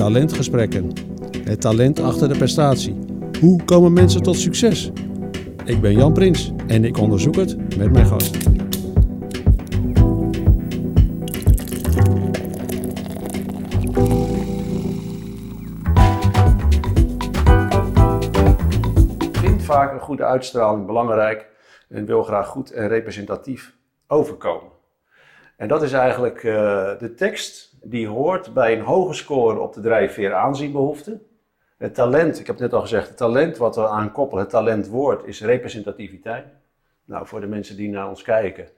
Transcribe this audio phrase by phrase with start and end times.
[0.00, 0.92] Talentgesprekken.
[1.44, 2.98] Het talent achter de prestatie.
[3.40, 4.90] Hoe komen mensen tot succes?
[5.64, 8.36] Ik ben Jan Prins en ik onderzoek het met mijn gast.
[19.20, 21.46] Ik vind vaak een goede uitstraling belangrijk
[21.88, 23.76] en wil graag goed en representatief
[24.06, 24.70] overkomen.
[25.56, 29.80] En dat is eigenlijk eh, de tekst die hoort bij een hoge score op de
[29.80, 31.18] drijfveer aanzienbehoefte.
[31.78, 34.52] Het talent, ik heb het net al gezegd, het talent wat we aan koppelen, het
[34.52, 36.44] talentwoord, is representativiteit.
[37.04, 38.68] Nou, voor de mensen die naar ons kijken,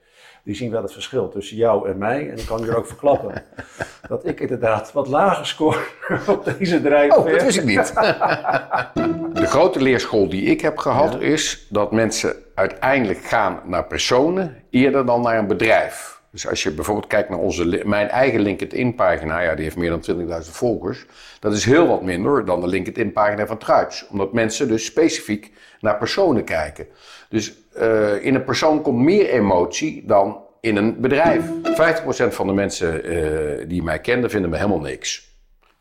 [0.44, 2.30] die zien wel het verschil tussen jou en mij.
[2.30, 3.42] En ik kan je er ook verklappen
[4.08, 5.78] dat ik inderdaad wat lager score
[6.28, 7.18] op deze drijfveer.
[7.18, 7.94] Oh, dat wist ik niet.
[9.40, 11.18] De grote leerschool die ik heb gehad Ja.
[11.18, 16.17] is dat mensen uiteindelijk gaan naar personen eerder dan naar een bedrijf.
[16.30, 20.42] Dus als je bijvoorbeeld kijkt naar onze, mijn eigen LinkedIn-pagina, ja, die heeft meer dan
[20.44, 21.06] 20.000 volgers.
[21.40, 24.06] Dat is heel wat minder dan de LinkedIn-pagina van Truips.
[24.08, 26.86] Omdat mensen dus specifiek naar personen kijken.
[27.28, 31.44] Dus eh, in een persoon komt meer emotie dan in een bedrijf.
[31.62, 35.36] 50% van de mensen eh, die mij kenden vinden me helemaal niks.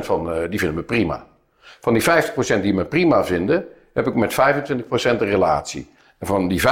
[0.00, 1.26] van eh, die vinden me prima.
[1.80, 4.36] Van die 50% die me prima vinden, heb ik met 25%
[5.04, 5.92] een relatie.
[6.18, 6.64] En van die 25%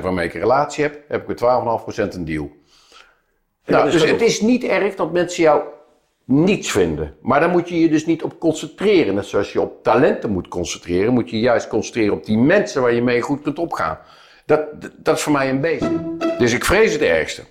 [0.00, 1.40] waarmee ik een relatie heb, heb ik met
[2.10, 2.50] 12,5% een deal.
[3.68, 4.18] Nou, dus genoeg.
[4.18, 5.62] het is niet erg dat mensen jou
[6.24, 7.14] niets vinden.
[7.22, 9.14] Maar daar moet je je dus niet op concentreren.
[9.14, 12.82] Net zoals je op talenten moet concentreren, moet je je juist concentreren op die mensen
[12.82, 13.98] waar je mee goed kunt opgaan.
[14.46, 14.60] Dat,
[14.96, 15.90] dat, is voor mij een beetje.
[16.38, 17.42] Dus ik vrees het ergste.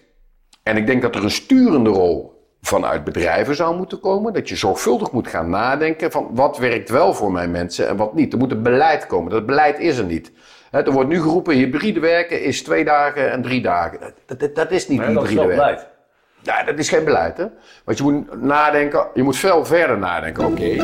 [0.64, 4.34] En ik denk dat er een sturende rol vanuit bedrijven zou moeten komen.
[4.34, 8.14] Dat je zorgvuldig moet gaan nadenken van wat werkt wel voor mijn mensen en wat
[8.14, 8.34] niet.
[8.34, 9.32] Er moet een beleid komen.
[9.32, 10.32] Dat beleid is er niet.
[10.72, 14.00] Er wordt nu geroepen, hybride werken is twee dagen en drie dagen.
[14.26, 15.88] Dat, dat, dat is niet Nee, hybride werken.
[16.48, 17.46] Ja, dat is geen beleid, hè?
[17.84, 20.46] Want je moet nadenken, je moet veel verder nadenken.
[20.46, 20.76] Oké,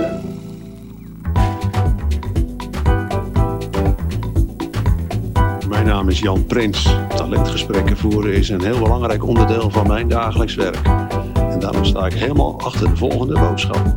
[5.69, 6.95] Mijn naam is Jan Prins.
[7.15, 10.87] Talentgesprekken voeren is een heel belangrijk onderdeel van mijn dagelijks werk.
[11.33, 13.95] En daarom sta ik helemaal achter de volgende boodschap.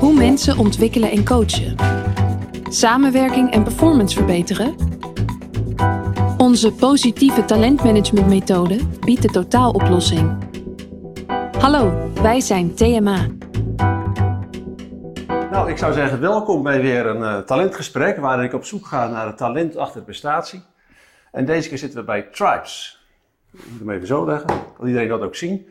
[0.00, 1.74] Hoe mensen ontwikkelen en coachen.
[2.68, 4.95] Samenwerking en performance verbeteren.
[6.46, 10.36] Onze positieve talentmanagementmethode biedt de totaaloplossing.
[11.58, 13.26] Hallo, wij zijn TMA.
[15.50, 19.08] Nou, ik zou zeggen, welkom bij weer een eh, talentgesprek waarin ik op zoek ga
[19.08, 20.62] naar het talent achter prestatie.
[21.32, 23.06] En deze keer zitten we bij Tribes.
[23.52, 24.46] Ik moet hem even zo leggen,
[24.76, 25.68] kan iedereen dat ook zien.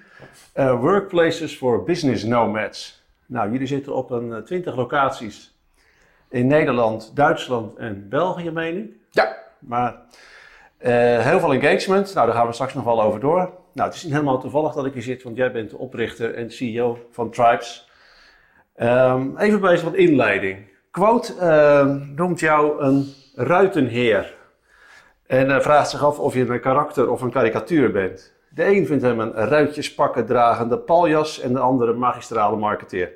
[0.53, 3.03] Eh, workplaces for Business Nomads.
[3.25, 5.57] Nou, jullie zitten op een eh, 20 locaties
[6.29, 8.91] in Nederland, Duitsland en België, meen ik.
[9.11, 9.99] Ja, Maar eh,
[10.91, 13.49] heel veel engagement, nou daar gaan we straks nog wel over door.
[13.73, 16.33] Nou, het is niet helemaal toevallig dat ik hier zit, want jij bent de oprichter
[16.33, 17.89] en CEO van Tribes.
[18.75, 20.67] Ehm, even bij wat inleiding.
[20.91, 24.33] Quote ehm, noemt jou een ruitenheer.
[25.27, 28.33] En eh, vraagt zich af of je een karakter of een karikatuur bent.
[28.49, 33.11] De een vindt hem een ruitjespakken dragende paljas en de andere magistrale marketeer.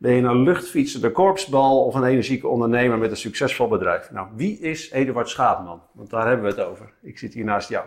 [0.00, 4.10] Ben een luchtfietsende korpsbal of een energieke ondernemer met een succesvol bedrijf?
[4.10, 5.82] Nou, wie is Eduard Schaapman?
[5.92, 6.92] Want daar hebben we het over.
[7.02, 7.86] Ik zit hier naast jou.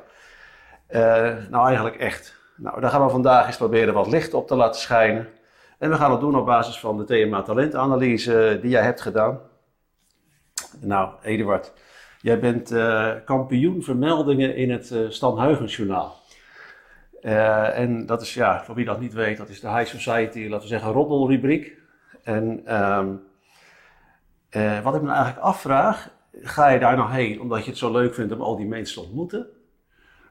[0.88, 1.02] Eh,
[1.50, 2.36] nou, eigenlijk echt.
[2.58, 5.28] Nou, daar gaan we vandaag eens proberen wat licht op te laten schijnen.
[5.80, 9.40] En we gaan dat doen op basis van de TMA talentanalyse die jij hebt gedaan.
[10.80, 11.74] Nou, Eduard,
[12.22, 15.40] jij bent eh, kampioen vermeldingen in het eh Stan
[17.76, 20.62] en dat is, ja, voor wie dat niet weet, dat is de High Society, laten
[20.62, 21.82] we zeggen, roddelrubriek.
[22.24, 23.08] En ehm,
[24.50, 26.10] eh, wat ik me eigenlijk afvraag,
[26.42, 28.96] ga je daar nou heen omdat je het zo leuk vindt om al die mensen
[28.96, 29.48] te ontmoeten?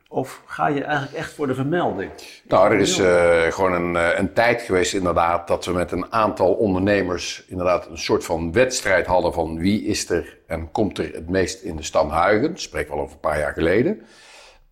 [0.08, 2.10] Of ga je eigenlijk echt voor de vermelding?
[2.48, 6.12] nou, er is eh, gewoon een, eh, een tijd geweest inderdaad dat we met een
[6.12, 11.12] aantal ondernemers inderdaad een soort van wedstrijd hadden van wie is er en komt er
[11.14, 12.58] het meest in de stam Huigen.
[12.58, 14.02] Spreek wel over een paar jaar geleden.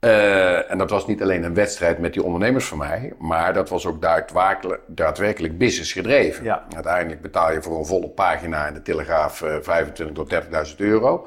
[0.00, 3.68] Eh, en dat was niet alleen een wedstrijd met die ondernemers van mij, maar dat
[3.68, 6.44] was ook daadwerkelijk, daadwerkelijk business gedreven.
[6.44, 6.64] Ja.
[6.74, 10.30] Uiteindelijk betaal je voor een volle pagina in de Telegraaf 25 tot
[10.70, 11.26] 30.000 euro.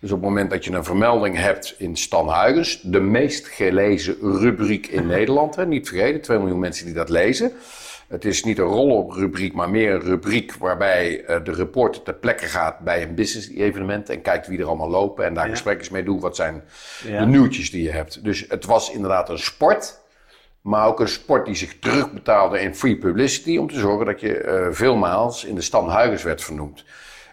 [0.00, 4.16] Dus op het moment dat je een vermelding hebt in Stan Huygens, de meest gelezen
[4.20, 7.52] rubriek in Nederland, hè, niet vergeten, 2 miljoen mensen die dat lezen.
[8.08, 12.14] Het is niet een roll-up rubriek, maar meer een rubriek waarbij eh, de reporter ter
[12.14, 15.50] plekke gaat bij een business evenement en kijkt wie er allemaal lopen en daar Ja.
[15.50, 16.20] gesprekken mee doet.
[16.20, 16.62] Wat zijn
[17.06, 17.20] Ja.
[17.20, 18.24] de nieuwtjes die je hebt.
[18.24, 20.02] Dus het was inderdaad een sport.
[20.60, 23.56] Maar ook een sport die zich terugbetaalde in free publicity.
[23.56, 26.84] Om te zorgen dat je eh veelmaals in de Stan Huygens werd vernoemd.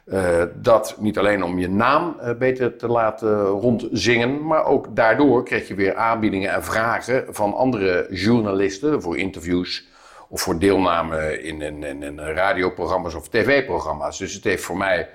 [0.05, 4.45] Eh, dat niet alleen om je naam beter te laten rondzingen.
[4.47, 9.89] Maar ook daardoor kreeg je weer aanbiedingen en vragen van andere journalisten voor interviews.
[10.31, 14.17] Of voor deelname in, in, radioprogramma's of tv-programma's.
[14.17, 15.09] Dus het heeft voor mij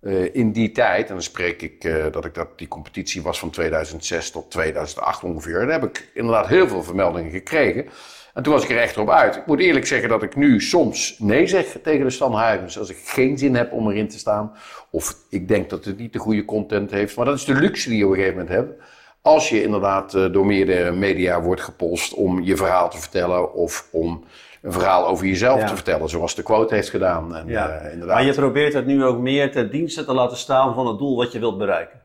[0.00, 3.38] eh, in die tijd, en dan spreek ik uh, dat ik dat die competitie was
[3.38, 7.86] van 2006 tot 2008 ongeveer, daar heb ik inderdaad heel veel vermeldingen gekregen.
[8.34, 9.36] En toen was ik er echt op uit.
[9.36, 12.90] Ik moet eerlijk zeggen dat ik nu soms nee zeg tegen de Stan Huygens als
[12.90, 14.52] ik geen zin heb om erin te staan.
[14.90, 17.16] Of ik denk dat het niet de goede content heeft.
[17.16, 18.82] Maar dat is de luxe die je op een gegeven moment hebt.
[19.22, 23.88] Als je inderdaad uh, door meerdere media wordt gepolst om je verhaal te vertellen of
[23.92, 24.24] om
[24.66, 27.36] een verhaal over jezelf te vertellen, zoals de quote heeft gedaan.
[27.36, 27.68] En, ja.
[27.68, 28.16] uh, inderdaad.
[28.16, 31.16] Maar je probeert het nu ook meer ten dienste te laten staan van het doel
[31.16, 32.00] wat je wilt bereiken.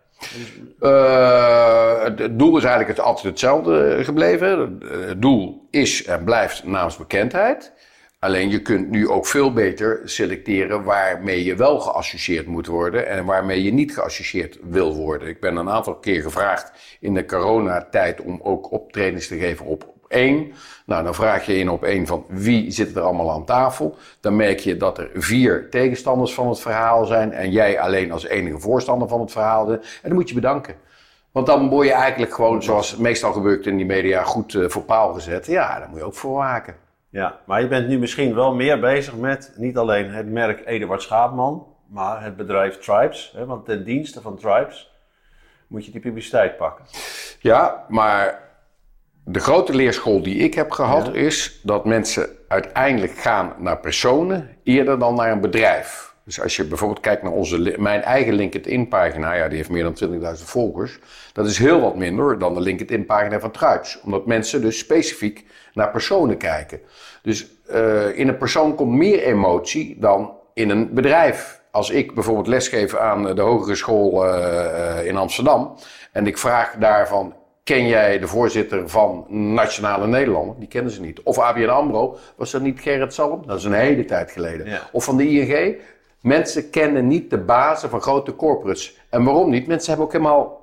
[0.79, 4.79] Uh, het doel is eigenlijk het, altijd hetzelfde gebleven.
[5.07, 7.73] Het doel is en blijft naamsbekendheid.
[8.19, 13.25] Alleen je kunt nu ook veel beter selecteren waarmee je wel geassocieerd moet worden en
[13.25, 15.27] waarmee je niet geassocieerd wil worden.
[15.27, 19.93] Ik ben een aantal keer gevraagd in de coronatijd om ook optredens te geven op
[20.11, 20.53] één.
[20.85, 23.97] Nou, dan vraag je in op één van wie zit er allemaal aan tafel.
[24.19, 28.25] Dan merk je dat er vier tegenstanders van het verhaal zijn en jij alleen als
[28.25, 29.71] enige voorstander van het verhaal.
[29.71, 30.75] En dan moet je bedanken.
[31.31, 34.83] Want dan word je eigenlijk gewoon, zoals meestal gebeurt in die media, goed uh, voor
[34.83, 35.45] paal gezet.
[35.45, 36.75] Ja, daar moet je ook voor waken.
[37.09, 41.01] Ja, maar je bent nu misschien wel meer bezig met niet alleen het merk Eduard
[41.01, 43.33] Schaapman, maar het bedrijf Tribes.
[43.35, 44.91] Hè, want ten dienste van Tribes
[45.67, 46.85] moet je die publiciteit pakken.
[47.39, 48.50] Ja, maar
[49.25, 54.99] de grote leerschool die ik heb gehad is dat mensen uiteindelijk gaan naar personen eerder
[54.99, 56.11] dan naar een bedrijf.
[56.23, 60.35] Dus als je bijvoorbeeld kijkt naar onze, mijn eigen LinkedIn-pagina, ja, die heeft meer dan
[60.37, 60.99] 20.000 volgers.
[61.33, 64.01] Dat is heel wat minder dan de LinkedIn-pagina van Truips.
[64.01, 66.79] Omdat mensen dus specifiek naar personen kijken.
[67.21, 71.61] Dus uh, in een persoon komt meer emotie dan in een bedrijf.
[71.71, 75.75] Als ik bijvoorbeeld lesgeef aan de hogere school uh, in Amsterdam
[76.11, 77.33] en ik vraag daarvan,
[77.71, 80.59] ken jij de voorzitter van Nationale Nederlanden?
[80.59, 81.21] Die kennen ze niet.
[81.21, 83.43] Of ABN AMRO, was dat niet Gerrit Salm?
[83.45, 84.67] Dat is een hele tijd geleden.
[84.67, 84.89] Ja.
[84.91, 85.77] Of van de ING?
[86.21, 88.97] Mensen kennen niet de bazen van grote corporates.
[89.09, 89.67] En waarom niet?
[89.67, 90.59] Mensen hebben ook helemaal...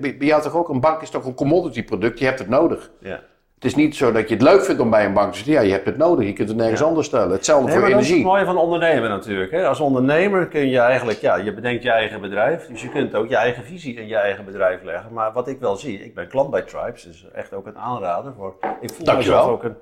[0.00, 2.90] Bij jou toch ook, een bank is toch een commodity product, je hebt het nodig.
[3.00, 3.22] Ja.
[3.58, 5.54] Het is niet zo dat je het leuk vindt om bij een bank te zitten.
[5.54, 6.26] Ja, je hebt het nodig.
[6.26, 7.30] Je kunt het nergens anders stellen.
[7.30, 7.94] Hetzelfde voor energie.
[7.94, 9.50] Dat is het mooie van ondernemen natuurlijk.
[9.50, 9.66] Hè?
[9.66, 12.66] Als ondernemer kun je eigenlijk, ja, je bedenkt je eigen bedrijf.
[12.66, 15.12] Dus je kunt ook je eigen visie in je eigen bedrijf leggen.
[15.12, 17.02] Maar wat ik wel zie, ik ben klant bij Tribes.
[17.02, 18.32] Dus echt ook een aanrader.
[18.36, 19.38] Voor, ik voel Dankjewel.
[19.38, 19.76] mezelf ook een...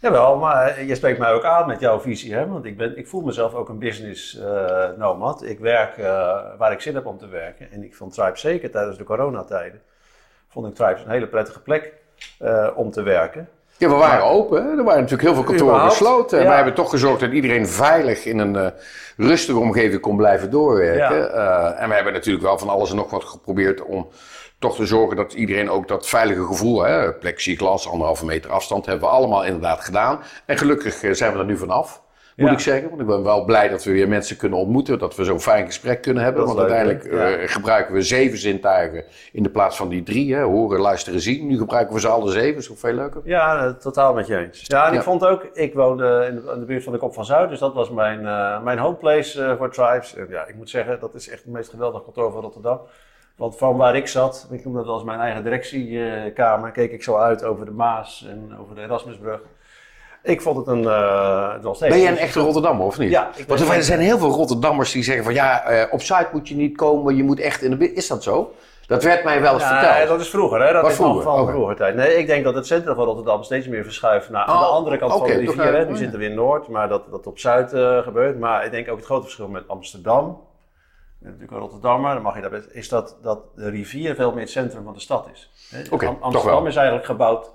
[0.00, 2.34] Jawel, maar je spreekt mij ook aan met jouw visie.
[2.34, 2.46] Hè?
[2.46, 5.42] Want ik, ben, ik voel mezelf ook een business uh, nomad.
[5.42, 6.04] Ik werk uh,
[6.58, 7.70] waar ik zin heb om te werken.
[7.70, 9.80] En ik vond Tribes zeker tijdens de coronatijden.
[10.48, 12.00] Vond ik Tribes een hele prettige plek
[12.42, 13.48] uh, om te werken.
[13.76, 14.62] Ja, we waren open.
[14.64, 14.70] Hè?
[14.70, 16.38] Er waren natuurlijk heel veel kantoren gesloten.
[16.38, 16.42] Ja.
[16.42, 18.66] Maar we hebben toch gezorgd dat iedereen veilig in een uh,
[19.16, 21.16] rustige omgeving kon blijven doorwerken.
[21.16, 21.72] Ja.
[21.74, 24.08] Uh, en we hebben natuurlijk wel van alles en nog wat geprobeerd om
[24.58, 29.08] toch te zorgen dat iedereen ook dat veilige gevoel, hè, plexiglas, anderhalve meter afstand, hebben
[29.08, 30.20] we allemaal inderdaad gedaan.
[30.46, 32.02] En gelukkig zijn we er nu vanaf
[32.36, 32.88] moet ik zeggen.
[32.88, 34.98] Want ik ben wel blij dat we weer mensen kunnen ontmoeten.
[34.98, 36.46] Dat we zo'n fijn gesprek kunnen hebben.
[36.46, 40.34] Want uiteindelijk uh, gebruiken we zeven zintuigen in de plaats van die drie.
[40.34, 40.42] Hè.
[40.42, 41.46] Horen, luisteren, zien.
[41.46, 42.56] Nu gebruiken we ze alle zeven.
[42.56, 43.20] Is veel leuker.
[43.24, 44.62] Ja, uh, totaal met je eens.
[44.66, 45.44] Ja, en ik vond ook...
[45.52, 47.48] Ik woonde in de, in de, buurt van de Kop van Zuid.
[47.48, 50.14] Dus dat was mijn, uh, mijn homeplace voor Tribes.
[50.14, 52.80] En ja, ik moet zeggen, dat is echt het meest geweldige kantoor van Rotterdam.
[53.36, 57.16] Want van waar ik zat, ik noem dat als mijn eigen directiekamer, keek ik zo
[57.16, 59.40] uit over de Maas en over de Erasmusbrug.
[60.22, 60.82] Ik vond het een.
[60.82, 63.10] Uh, het was ben jij een echte Rotterdammer of niet?
[63.10, 63.30] Ja.
[63.46, 66.54] Want er zijn heel veel Rotterdammers die zeggen van ja, uh, op site moet je
[66.54, 67.92] niet komen, je moet echt in de.
[67.92, 68.52] Is dat zo?
[68.86, 70.08] Dat werd mij wel eens ja, verteld.
[70.08, 70.72] dat is vroeger, hè?
[70.72, 71.22] Dat is vroeger?
[71.22, 71.54] van, okay.
[71.54, 71.94] vroeger tijd.
[71.94, 74.66] Nee, ik denk dat het centrum van Rotterdam steeds meer verschuift naar oh, aan de
[74.66, 75.74] andere kant okay, van de rivier.
[75.74, 75.86] Hè?
[75.86, 78.38] Nu zitten we in Noord, maar dat dat op Zuid uh, gebeurt.
[78.38, 80.40] Maar ik denk ook het grote verschil met Amsterdam.
[81.18, 84.40] Natuurlijk een Rotterdammer, dan mag je daar best, is dat, dat de rivier veel meer
[84.40, 85.50] het centrum van de stad is.
[85.90, 87.50] Okay, Amsterdam is eigenlijk gebouwd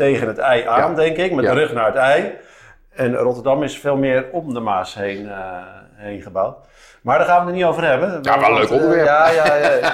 [0.00, 0.96] tegen het ei aan, ja.
[0.96, 2.38] denk ik, met de rug naar het ei.
[2.90, 5.34] En Rotterdam is veel meer om de Maas heen, uh,
[5.94, 6.56] heen gebouwd.
[7.02, 8.18] Maar daar gaan we het niet over hebben.
[8.22, 9.06] Ja, wel een leuk onderwerp.
[9.06, 9.92] Ja, ja, ja,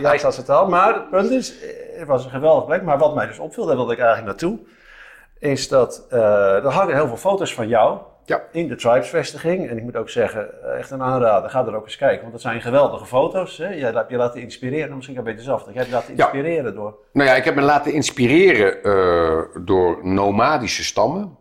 [0.00, 0.68] jij zat het al.
[0.68, 1.54] Maar het punt is,
[1.96, 2.82] het was een geweldig plek.
[2.82, 4.58] Maar wat mij dus opviel, daar wilde ik eigenlijk naartoe,
[5.38, 8.42] is dat uh, er hangen heel veel foto's van jou ja.
[8.52, 9.68] in de Tribes-vestiging.
[9.68, 12.20] En ik moet ook zeggen, echt een aanrader, ga er ook eens kijken.
[12.20, 13.58] Want dat zijn geweldige foto's.
[13.58, 13.68] Hè?
[13.68, 15.64] Jij hebt je laten inspireren, misschien kan je beter zelf.
[15.64, 16.70] Jij hebt je laten inspireren ja.
[16.70, 16.94] door...
[17.12, 21.36] Nou ja, ik heb me laten inspireren uh, door nomadische stammen.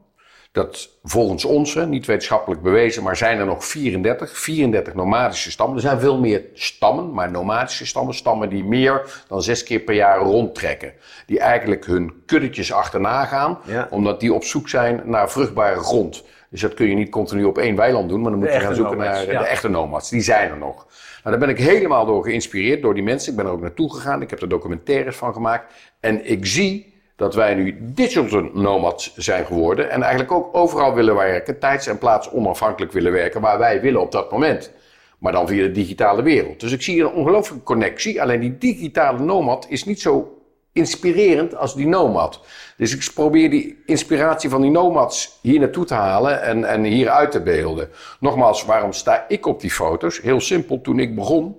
[0.53, 4.37] Dat volgens ons, niet wetenschappelijk bewezen, maar zijn er nog 34.
[4.37, 5.75] 34 nomadische stammen.
[5.75, 8.13] Er zijn veel meer stammen, maar nomadische stammen.
[8.13, 10.93] Stammen die meer dan zes keer per jaar rondtrekken.
[11.25, 13.87] Die eigenlijk hun kuddetjes achterna gaan, ja.
[13.89, 16.23] omdat die op zoek zijn naar vruchtbare grond.
[16.53, 18.75] Dus dat kun je niet continu op één weiland doen, maar dan moet je gaan
[18.75, 19.39] zoeken nomads, naar ja.
[19.39, 20.09] de echte nomads.
[20.09, 20.75] Die zijn er nog.
[21.23, 23.31] Nou, daar ben ik helemaal door geïnspireerd, door die mensen.
[23.31, 24.21] Ik ben er ook naartoe gegaan.
[24.21, 25.73] Ik heb er documentaires van gemaakt.
[25.99, 29.89] En ik zie dat wij nu digital nomads zijn geworden.
[29.89, 34.01] En eigenlijk ook overal willen werken, tijds en plaats onafhankelijk willen werken, waar wij willen
[34.01, 34.71] op dat moment.
[35.17, 36.59] Maar dan via de digitale wereld.
[36.59, 38.21] Dus ik zie een ongelooflijke connectie.
[38.21, 40.42] Alleen die digitale nomad is niet zo
[40.73, 42.39] inspirerend als die nomad.
[42.77, 47.09] Dus ik probeer die inspiratie van die nomads hier naartoe te halen en, en hier
[47.09, 47.89] uit te beelden.
[48.19, 50.21] Nogmaals, waarom sta ik op die foto's?
[50.21, 51.55] Heel simpel, toen ik begon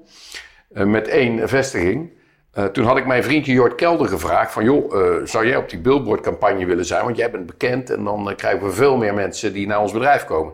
[0.72, 2.10] uh, met één vestiging.
[2.58, 4.64] Uh, toen had ik mijn vriendje Jort Kelder gevraagd van...
[4.64, 7.04] joh, uh, zou jij op die billboardcampagne willen zijn?
[7.04, 10.24] Want jij bent bekend en dan krijgen we veel meer mensen die naar ons bedrijf
[10.24, 10.52] komen.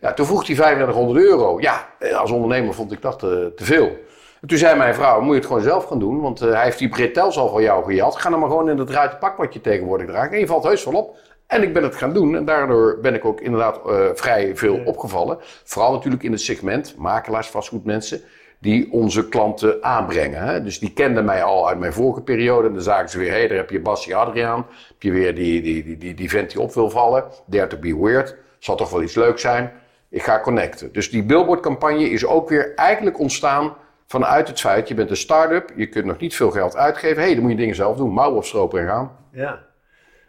[0.00, 1.60] Ja, toen vroeg hij 3500 euro.
[1.60, 3.98] Ja, als ondernemer vond ik dat te veel.
[4.40, 6.20] En toen zei mijn vrouw, moet je het gewoon zelf gaan doen.
[6.20, 8.16] Want uh, hij heeft die bretels al van jou gejat.
[8.16, 10.32] Ga dan maar gewoon in het ruiten pak wat je tegenwoordig draagt.
[10.32, 11.16] En je valt heus wel op.
[11.46, 12.36] En ik ben het gaan doen.
[12.36, 15.38] En daardoor ben ik ook inderdaad uh, vrij veel opgevallen.
[15.64, 18.20] Vooral natuurlijk in het segment, makelaars, vastgoedmensen.
[18.58, 20.42] Die onze klanten aanbrengen.
[20.42, 20.62] Hè?
[20.62, 22.68] Dus die kenden mij al uit mijn vorige periode.
[22.68, 24.66] En dan zagen ze weer, hé, hey, daar heb je Bassie Adriaan.
[24.88, 27.24] Heb je weer die, die, die, die, die vent die op wil vallen.
[27.46, 28.36] Dare to be weird.
[28.58, 29.72] Zal toch wel iets leuks zijn.
[30.08, 30.92] Ik ga connecten.
[30.92, 33.74] Dus die billboardcampagne is ook weer eigenlijk ontstaan
[34.10, 37.16] vanuit het feit, je bent een start-up, je kunt nog niet veel geld uitgeven.
[37.16, 39.16] Hé, hey, dan moet je dingen zelf doen, mouwen opstropen en gaan.
[39.32, 39.62] Ja.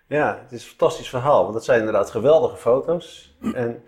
[0.07, 3.35] ja, het is een fantastisch verhaal, want dat zijn inderdaad geweldige foto's.
[3.53, 3.83] En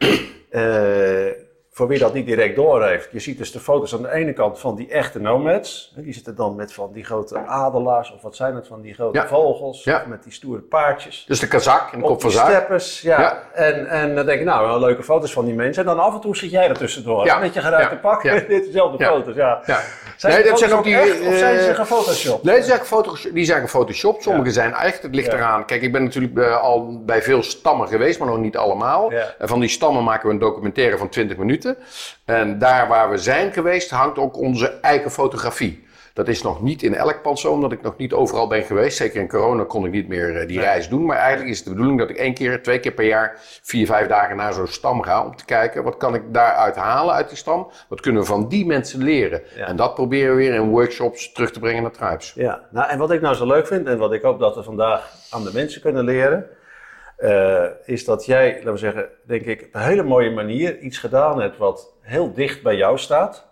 [0.50, 1.32] uh,
[1.76, 4.60] voor wie dat niet direct doorheeft, je ziet dus de foto's aan de ene kant
[4.60, 5.94] van die echte nomads.
[5.96, 9.18] Die zitten dan met van die grote adelaars, of wat zijn het, van die grote
[9.18, 9.28] Ja.
[9.28, 10.00] vogels, Ja.
[10.00, 11.26] of met die stoere paardjes.
[11.28, 12.50] Dus de kazak en de kop Op van zaak.
[12.50, 13.20] steppers, ja.
[13.22, 13.44] Ja.
[13.54, 15.84] En, en dan denk ik, nou, wel leuke foto's van die mensen.
[15.84, 17.26] En dan af en toe zit jij er tussendoor.
[17.26, 17.40] Ja.
[17.40, 19.62] Met je geruite pak, dit dezelfde foto's, ja.
[19.66, 19.80] Ja.
[20.18, 22.44] Zijn Nee, dat zijn ook die, echt, of zijn ze eh, gefotoshopt?
[22.44, 24.24] Nee, die zijn, gefotoshopt, die zijn gefotoshopt.
[24.24, 25.02] Sommige zijn echt.
[25.02, 25.66] Het ligt eraan.
[25.66, 29.12] Kijk, ik ben natuurlijk eh, al bij veel stammen geweest, maar nog niet allemaal.
[29.38, 31.62] En van die stammen maken we een documentaire van 20 minuten.
[32.26, 35.84] En daar waar we zijn geweest, hangt ook onze eigen fotografie.
[36.14, 38.98] Dat is nog niet in elk pand zo, omdat ik nog niet overal ben geweest.
[38.98, 41.06] Zeker in corona kon ik niet meer eh, die reis doen.
[41.06, 43.86] Maar eigenlijk is het de bedoeling dat ik één keer, twee keer per jaar, vier,
[43.86, 45.26] vijf dagen naar zo'n stam ga.
[45.26, 47.72] Om te kijken, wat kan ik daaruit halen uit die stam?
[47.88, 49.42] Wat kunnen we van die mensen leren?
[49.56, 49.68] Ja.
[49.68, 52.34] En dat proberen we weer in workshops terug te brengen naar Tribes.
[52.36, 54.64] Ja, nou en wat ik nou zo leuk vind en wat ik hoop dat we
[54.64, 56.46] vandaag aan de mensen kunnen leren,
[57.18, 60.98] eh, is dat jij, laten we zeggen, denk ik, op een hele mooie manier iets
[60.98, 63.48] gedaan hebt wat heel dicht bij jou staat.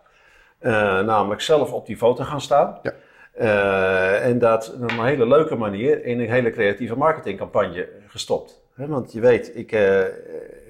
[0.60, 2.80] Eh, namelijk zelf op die foto gaan staan.
[2.82, 2.94] Ja.
[3.32, 8.60] Eh, en dat op een hele leuke manier in een hele creatieve marketingcampagne gestopt.
[8.76, 9.72] Want je weet, ik,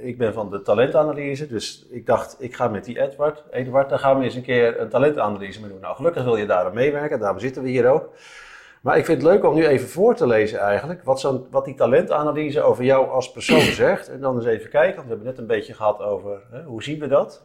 [0.01, 3.99] ik ben van de talentanalyse, dus ik dacht, ik ga met die Edward, Eduard, daar
[3.99, 5.79] gaan we eens een keer een talentanalyse mee doen.
[5.79, 8.09] Nou, gelukkig wil je daar aan meewerken, daarom zitten we hier ook.
[8.81, 11.65] Maar ik vind het leuk om nu even voor te lezen eigenlijk, wat, zo'n, wat
[11.65, 14.09] die talentanalyse over jou als persoon zegt.
[14.09, 16.83] En dan eens even kijken, want we hebben net een beetje gehad over, hè, hoe
[16.83, 17.43] zien we dat?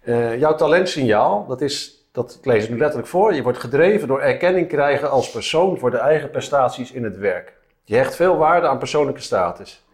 [0.00, 4.08] Eh, jouw talentsignaal, dat is, dat, ik lees het nu letterlijk voor, je wordt gedreven
[4.08, 7.54] door erkenning krijgen als persoon voor de eigen prestaties in het werk.
[7.84, 9.84] Je hecht veel waarde aan persoonlijke status.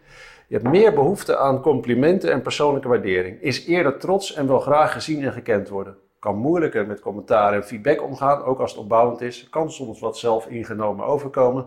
[0.47, 3.41] Je hebt meer behoefte aan complimenten en persoonlijke waardering.
[3.41, 5.97] Is eerder trots en wil graag gezien en gekend worden.
[6.23, 9.49] Kan moeilijker met commentaar en feedback omgaan, ook als het opbouwend is.
[9.49, 11.65] Kan soms wat zelf ingenomen overkomen.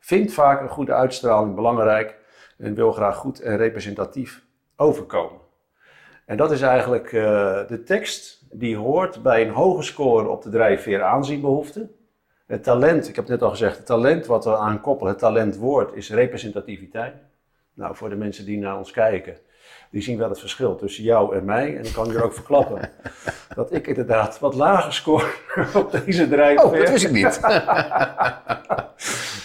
[0.00, 2.16] Vindt vaak een goede uitstraling belangrijk
[2.58, 4.44] en wil graag goed en representatief
[4.76, 5.40] overkomen.
[6.26, 7.22] En dat is eigenlijk eh,
[7.66, 11.90] de tekst die hoort bij een hoge score op de drijfveer aanzienbehoefte.
[12.46, 15.94] Het talent, ik heb net al gezegd, het talent wat we aan koppelen, het talentwoord,
[15.94, 17.14] is representativiteit.
[17.78, 19.36] Nou, voor de mensen die naar ons kijken,
[19.90, 21.76] die zien wel het verschil tussen jou en mij.
[21.76, 22.90] En ik kan je ook verklappen
[23.54, 25.26] dat ik inderdaad wat lager score
[25.74, 26.66] op deze drijfveer.
[26.66, 27.40] Oh, dat wist ik niet.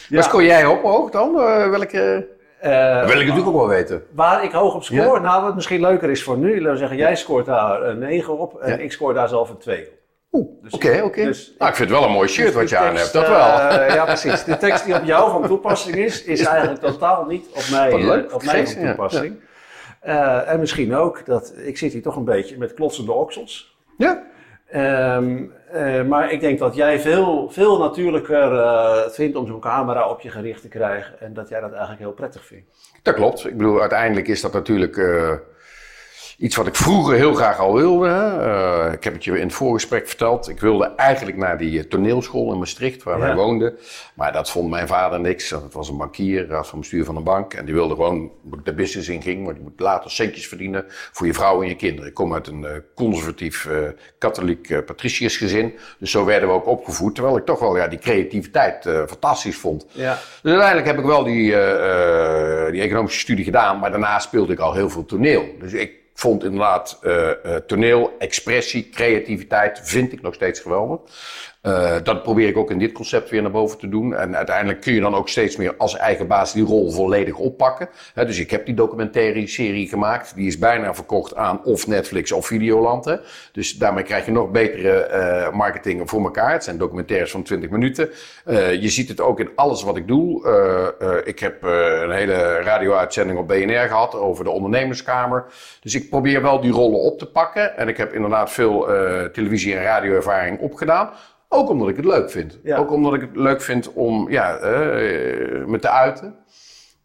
[0.10, 0.22] Ja.
[0.22, 1.40] Scoor jij op hoog dan?
[1.40, 2.28] Eh, welke...
[2.60, 4.04] Eh, Dat wil ik natuurlijk ook wel weten.
[4.12, 6.98] Waar ik hoog op score, nou wat misschien leuker is voor nu, laten we zeggen,
[6.98, 8.78] jij scoort daar een 9 op en Ja.
[8.78, 9.94] ik scoor daar zelf een 2 op.
[10.62, 11.24] Dus- oké, oké.
[11.24, 13.28] dus- Nou, ik vind het wel een mooi shirt Dus wat je aan hebt, dat
[13.28, 13.60] wel.
[13.60, 14.44] eh, ja, precies.
[14.44, 18.30] De tekst die op jou van toepassing is, is eigenlijk totaal niet op mij, leuk,
[18.30, 19.40] eh, op mij van ja, toepassing.
[20.00, 23.78] Eh, en misschien ook dat ik zit hier toch een beetje met klotsende oksels.
[23.98, 24.24] Ja?
[24.68, 28.52] Ehm, eh, maar ik denk dat jij veel, veel natuurlijker
[29.04, 31.20] het vindt om zo'n camera op je gericht te krijgen.
[31.20, 32.66] En dat jij dat eigenlijk heel prettig vindt.
[33.02, 33.46] Dat klopt.
[33.46, 34.96] Ik bedoel, uiteindelijk is dat natuurlijk
[36.38, 38.08] iets wat ik vroeger heel graag al wilde.
[38.10, 40.50] Eh, ik heb het je in het voorgesprek verteld.
[40.50, 43.26] Ik wilde eigenlijk naar die eh, toneelschool in Maastricht, waar Ja.
[43.26, 43.78] wij woonden.
[44.14, 45.50] Maar dat vond mijn vader niks.
[45.50, 47.54] Dat was een bankier, raad van bestuur van een bank.
[47.54, 49.46] En die wilde gewoon dat ik de business in ging.
[49.46, 52.10] Want je moet later centjes verdienen voor je vrouw en je kinderen.
[52.10, 53.68] Ik kom uit een eh, conservatief
[54.18, 55.74] katholiek patriciërsgezin.
[56.00, 57.16] Dus zo werden we ook opgevoed.
[57.16, 59.86] Terwijl ik toch wel ja, die creativiteit fantastisch vond.
[59.92, 60.18] Ja.
[60.42, 61.34] Dus uiteindelijk heb ik wel die,
[62.72, 65.46] die economische studie gedaan, maar daarna speelde ik al heel veel toneel.
[65.60, 71.00] Dus ik vond inderdaad eh, toneel, expressie, creativiteit, vind ik nog steeds geweldig.
[71.64, 74.16] Uh, dat probeer ik ook in dit concept weer naar boven te doen.
[74.16, 77.90] En uiteindelijk kun je dan ook steeds meer als eigen baas die rol volledig oppakken.
[78.14, 80.36] dus ik heb die documentaire serie gemaakt.
[80.36, 83.18] Die is bijna verkocht aan of Netflix of Videoland.
[83.52, 86.52] Dus daarmee krijg je nog betere uh, marketing voor elkaar.
[86.52, 88.10] Het zijn documentaires van 20 minuten.
[88.46, 91.22] Uh, je ziet het ook in alles wat ik doe.
[91.26, 95.46] ik heb een hele radio-uitzending op BNR gehad over de ondernemerskamer.
[95.82, 97.78] Dus ik probeer wel die rollen op te pakken.
[97.78, 98.88] En ik heb inderdaad veel
[99.32, 101.10] televisie- en radioervaring opgedaan.
[101.54, 102.60] Ook omdat ik het leuk vind.
[102.66, 104.62] Ook omdat ik het leuk vind om ja, uh,
[105.66, 106.36] me te uiten.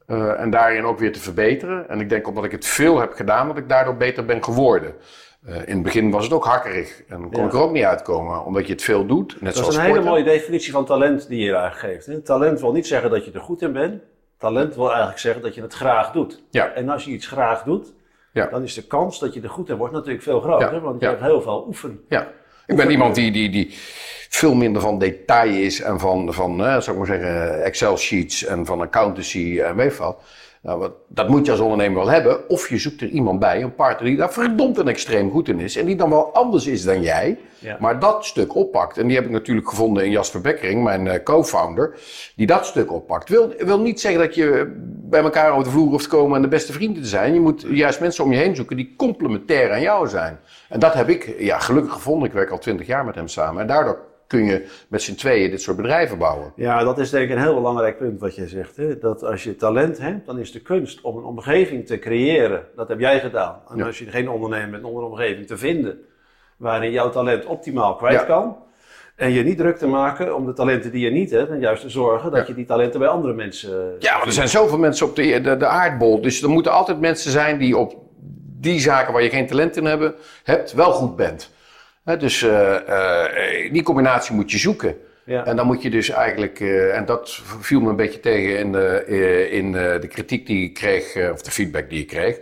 [0.07, 1.89] Uh, en daarin ook weer te verbeteren.
[1.89, 4.95] En ik denk omdat ik het veel heb gedaan, dat ik daardoor beter ben geworden.
[5.49, 7.03] Uh, in het begin was het ook hakkerig.
[7.09, 9.41] En dan kon ik er ook niet uitkomen, omdat je het veel doet.
[9.41, 12.07] Net dat is een hele mooie definitie van talent die je eigenlijk geeft.
[12.07, 12.21] Hè?
[12.21, 14.03] Talent wil niet zeggen dat je er goed in bent.
[14.39, 16.43] Talent wil eigenlijk zeggen dat je het graag doet.
[16.51, 16.73] Ja.
[16.73, 17.95] En als je iets graag doet,
[18.33, 18.47] ja.
[18.47, 20.81] dan is de kans dat je er goed in wordt natuurlijk veel groter.
[20.81, 22.01] Want je hebt heel veel oefen.
[22.09, 22.29] Ja.
[22.69, 23.71] Ik ben iemand die, die, die
[24.29, 28.67] veel minder van detail is en van, van eh, zou ik maar zeggen, Excel-sheets en
[28.67, 30.23] van accountancy en weet wat.
[30.69, 32.49] Nou, dat moet je als ondernemer wel hebben.
[32.49, 35.61] Of je zoekt er iemand bij, een partner die daar verdomd en extreem goed in
[35.61, 35.77] is.
[35.77, 37.39] En die dan wel anders is dan jij.
[37.79, 38.99] Maar dat stuk oppakt.
[38.99, 41.99] En die heb ik natuurlijk gevonden in Jasper Bekkering, mijn uh, co-founder.
[42.37, 43.29] Die dat stuk oppakt.
[43.29, 46.43] Wil, wil niet zeggen dat je bij elkaar over de vloer hoeft te komen en
[46.43, 47.35] de beste vrienden te zijn.
[47.35, 50.39] Je moet juist mensen om je heen zoeken die complementair aan jou zijn.
[50.69, 52.29] En dat heb ik ja, gelukkig gevonden.
[52.29, 53.61] Ik werk al twintig jaar met hem samen.
[53.61, 56.53] En daardoor kun je met z'n tweeën dit soort bedrijven bouwen.
[56.57, 58.77] Ja, dat is denk ik een heel belangrijk punt wat je zegt.
[58.77, 58.99] Hè?
[58.99, 62.65] Dat als je talent hebt, dan is de kunst om een omgeving te creëren.
[62.77, 63.61] Dat heb jij gedaan.
[63.69, 65.99] En als je geen ondernemer bent, om een omgeving te vinden
[66.57, 68.57] waarin jouw talent optimaal kwijt kan.
[69.17, 71.51] En je niet druk te maken om de talenten die je niet hebt.
[71.51, 73.97] En juist te zorgen dat je die talenten bij andere mensen.
[73.99, 76.21] Ja, maar er zijn zoveel mensen op de, de, de aardbol.
[76.21, 77.97] Dus er moeten altijd mensen zijn die op
[78.61, 81.57] die zaken waar je geen talent in hebben, hebt, wel goed bent
[82.17, 84.97] dus uh, uh, die combinatie moet je zoeken.
[85.25, 85.45] Ja.
[85.45, 88.73] En dan moet je dus eigenlijk, uh, en dat viel me een beetje tegen in
[88.73, 89.07] de,
[89.51, 92.39] in de kritiek die ik kreeg, of de feedback die ik kreeg.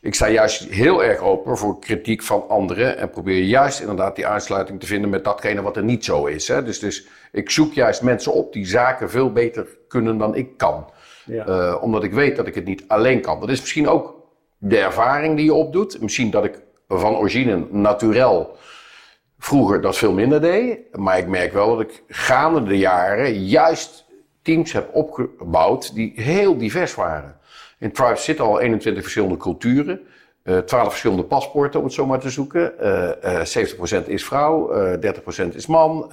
[0.00, 4.26] Ik sta juist heel erg open voor kritiek van anderen en probeer juist inderdaad die
[4.26, 6.48] aansluiting te vinden met datgene wat er niet zo is.
[6.48, 6.62] Hè.
[6.62, 10.90] Dus, dus ik zoek juist mensen op die zaken veel beter kunnen dan ik kan.
[11.24, 11.74] Ja.
[11.74, 13.40] omdat ik weet dat ik het niet alleen kan.
[13.40, 14.14] Dat is misschien ook
[14.58, 16.00] de ervaring die je opdoet.
[16.00, 18.56] Misschien dat ik van origine naturel
[19.42, 20.78] vroeger dat veel minder deed.
[20.96, 24.04] Maar ik merk wel dat ik gaande de jaren juist
[24.42, 27.36] teams heb opgebouwd die heel divers waren.
[27.78, 30.00] In Tribes zitten al 21 verschillende culturen.
[30.44, 32.72] Uh, eh, 12 verschillende paspoorten, om het zo maar te zoeken.
[32.80, 36.12] Uh, uh, 70% is vrouw, 30% is man.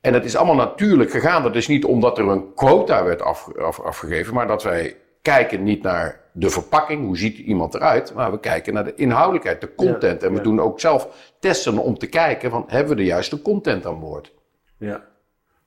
[0.00, 1.42] en het is allemaal natuurlijk gegaan.
[1.42, 3.48] Dat is niet omdat er een quota werd af,
[3.82, 8.40] afgegeven, maar dat wij kijken niet naar de verpakking, hoe ziet iemand eruit, maar we
[8.40, 10.22] kijken naar de inhoudelijkheid, de content.
[10.22, 13.86] en we doen ook zelf testen om te kijken van hebben we de juiste content
[13.86, 14.32] aan boord.
[14.78, 15.04] Ja,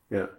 [0.07, 0.29] ja.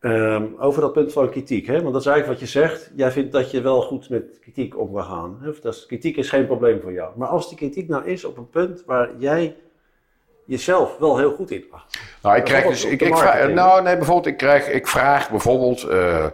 [0.00, 1.80] Um, over dat punt van kritiek, hè?
[1.80, 2.90] want dat is eigenlijk wat je zegt.
[2.94, 5.38] Jij vindt dat je wel goed met kritiek om kan gaan.
[5.42, 5.50] Hè?
[5.60, 7.18] Dat kritiek is geen probleem voor jou.
[7.18, 9.56] Maar als die kritiek nou is op een punt waar jij
[10.44, 11.98] jezelf wel heel goed in acht.
[12.22, 12.84] Nou, ik krijg dus.
[12.84, 15.82] Ik, ik vraag, nou, nee, bijvoorbeeld, ik, krijg, ik vraag bijvoorbeeld.
[15.82, 16.26] Uh,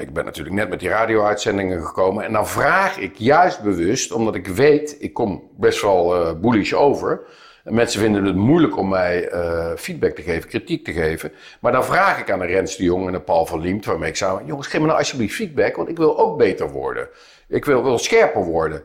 [0.00, 2.24] ik ben natuurlijk net met die radio-uitzendingen gekomen.
[2.24, 6.72] En dan vraag ik juist bewust, omdat ik weet, ik kom best wel uh, bullish
[6.72, 7.20] over.
[7.64, 11.32] En mensen vinden het moeilijk om mij uh, feedback te geven, kritiek te geven.
[11.60, 14.08] Maar dan vraag ik aan de Rens de Jong en de Paul van Liemt, waarmee
[14.08, 17.08] ik zei: jongens, geef me nou alsjeblieft feedback, want ik wil ook beter worden.
[17.48, 18.82] Ik wil wel scherper worden.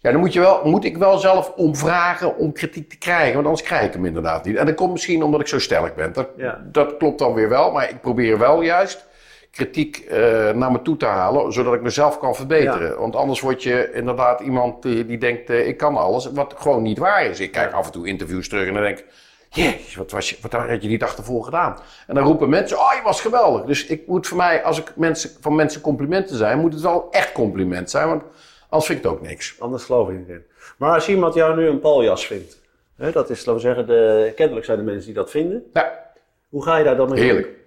[0.00, 3.34] Ja, dan moet, je wel, moet ik wel zelf om vragen om kritiek te krijgen,
[3.34, 4.56] want anders krijg ik hem inderdaad niet.
[4.56, 6.12] En dat komt misschien omdat ik zo sterk ben.
[6.12, 6.28] Dat,
[6.62, 9.06] dat klopt dan weer wel, maar ik probeer wel juist
[9.56, 12.98] kritiek uh, naar me toe te halen, zodat ik mezelf kan verbeteren.
[12.98, 16.82] Want anders word je inderdaad iemand die, die denkt, uh, ik kan alles, wat gewoon
[16.82, 17.40] niet waar is.
[17.40, 19.04] Ik kijk af en toe interviews terug en dan denk ik,
[19.48, 21.78] jezus, wat, was je, wat had je die dag ervoor gedaan?
[22.06, 23.64] En dan roepen mensen, oh, je was geweldig.
[23.64, 27.08] Dus ik moet voor mij, als ik mensen, van mensen complimenten zijn, moet het wel
[27.10, 28.22] echt compliment zijn, want
[28.68, 29.56] anders vind ik het ook niks.
[29.58, 30.44] Anders geloof ik niet in.
[30.76, 32.60] Maar als iemand jou nu een paljas vindt,
[32.96, 35.64] hè, dat is, laten we zeggen, de, kennelijk zijn de mensen die dat vinden.
[35.72, 36.04] Ja.
[36.48, 37.64] Hoe ga je daar dan mee Heerlijk.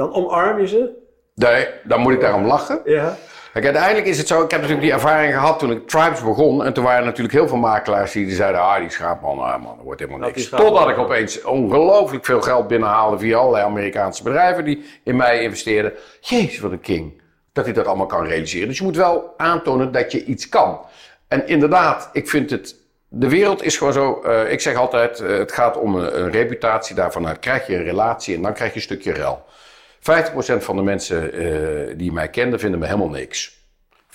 [0.00, 0.90] Dan omarm je ze?
[1.34, 2.80] Nee, dan moet ik daarom lachen.
[2.84, 3.16] Ja.
[3.52, 6.64] Kijk, uiteindelijk is het zo, ik heb natuurlijk die ervaring gehad toen ik Tribes begon.
[6.64, 9.76] En toen waren er natuurlijk heel veel makelaars die zeiden, ah die schaapman, ah, man,
[9.76, 10.48] dat wordt helemaal niks.
[10.48, 15.92] Totdat ik opeens ongelooflijk veel geld binnenhaalde via allerlei Amerikaanse bedrijven die in mij investeerden.
[16.20, 17.22] Jezus, wat een king.
[17.52, 18.68] Dat hij dat allemaal kan realiseren.
[18.68, 20.80] Dus je moet wel aantonen dat je iets kan.
[21.28, 22.76] En inderdaad, ik vind het
[23.08, 24.22] de wereld is gewoon zo.
[24.24, 26.94] Uh, ik zeg altijd: uh, het gaat om een, een reputatie.
[26.94, 29.44] Daarvan krijg je een relatie en dan krijg je een stukje rel.
[30.00, 30.02] 50%
[30.58, 33.58] van de mensen uh, die mij kenden vinden me helemaal niks.
[34.06, 34.12] 50%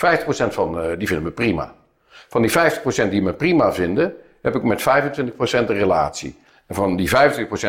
[0.49, 1.75] van uh, die vinden me prima.
[2.09, 4.83] Van die 50% die me prima vinden, heb ik met 25%
[5.37, 6.35] een relatie.
[6.67, 7.11] En van die 25%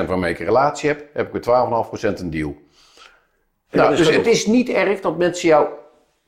[0.07, 1.47] waarmee ik een relatie heb, heb ik met
[2.17, 2.57] 12,5% een deal.
[3.71, 5.69] Nou, dus het is niet erg dat mensen jou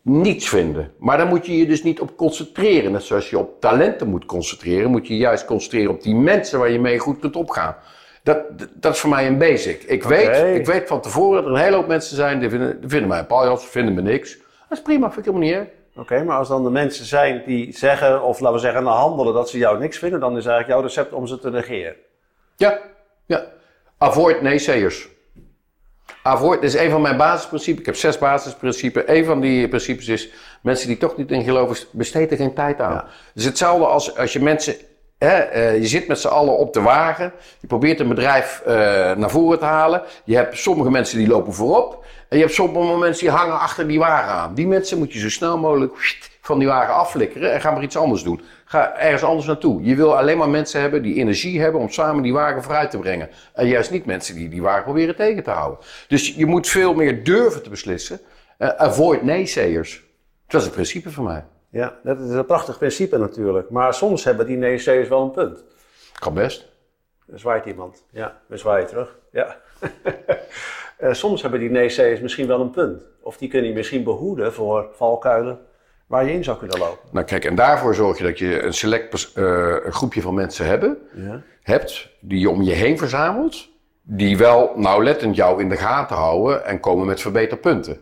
[0.03, 0.93] niets vinden.
[0.99, 2.93] Maar daar moet je je dus niet op concentreren.
[2.93, 6.59] Net zoals je op talenten moet concentreren, moet je je juist concentreren op die mensen
[6.59, 7.77] waar je mee goed kunt opgaan.
[8.23, 8.39] Dat,
[8.75, 9.83] dat is voor mij een basic.
[9.83, 12.81] Ik, weet, ik weet van tevoren dat er een hele hoop mensen zijn die vinden,
[12.81, 14.37] die vinden mij een paljas, vinden me niks.
[14.69, 15.69] Dat is prima, vind ik helemaal niet erg.
[15.97, 19.35] Oké, maar als dan de mensen zijn die zeggen, of laten we zeggen, nou handelen
[19.35, 21.95] dat ze jou niks vinden, dan is eigenlijk jouw recept om ze te negeren.
[22.57, 22.79] Ja,
[23.27, 23.45] ja.
[23.99, 25.09] Avoid naysayers.
[26.23, 27.81] Avoid, dit is een van mijn basisprincipes.
[27.81, 29.03] Ik heb zes basisprincipes.
[29.07, 30.31] Een van die principes is,
[30.63, 32.93] mensen die toch niet in geloven, besteed er geen tijd aan.
[32.93, 33.07] Ja.
[33.35, 34.75] Dus hetzelfde als, als je mensen,
[35.19, 37.33] eh, je zit met z'n allen op de wagen.
[37.61, 38.75] Je probeert een bedrijf eh,
[39.17, 40.03] naar voren te halen.
[40.25, 42.05] Je hebt sommige mensen die lopen voorop.
[42.29, 44.55] En je hebt sommige mensen die hangen achter die wagen aan.
[44.55, 45.93] Die mensen moet je zo snel mogelijk
[46.41, 48.41] van die wagen afflikkeren en ga maar iets anders doen.
[48.65, 49.83] Ga ergens anders naartoe.
[49.83, 52.99] Je wil alleen maar mensen hebben die energie hebben om samen die wagen vooruit te
[52.99, 53.29] brengen.
[53.55, 55.79] En juist niet mensen die die wagen proberen tegen te houden.
[56.09, 58.21] Dus je moet veel meer durven te beslissen.
[58.59, 60.03] Eh, avoid naysayers.
[60.47, 61.45] Dat is het principe van mij.
[61.71, 63.71] Ja, dat is een prachtig principe natuurlijk.
[63.71, 65.65] Maar soms hebben die neeërs wel een punt.
[66.19, 66.69] Kan best.
[67.33, 68.05] Er zwaait iemand.
[68.11, 69.19] Ja, we zwaaien terug.
[69.33, 69.57] Ja.
[70.99, 73.03] Eh, soms hebben die neeërs misschien wel een punt.
[73.21, 75.59] Of die kunnen je misschien behoeden voor valkuilen
[76.07, 77.09] waar je in zou kunnen lopen.
[77.13, 79.45] Nou kijk, en daarvoor zorg je dat je een select eh,
[79.85, 81.43] een groepje van mensen hebben, Ja.
[81.63, 83.69] hebt die je om je heen verzamelt.
[84.03, 88.01] Die wel nauwlettend jou in de gaten houden en komen met verbeterpunten.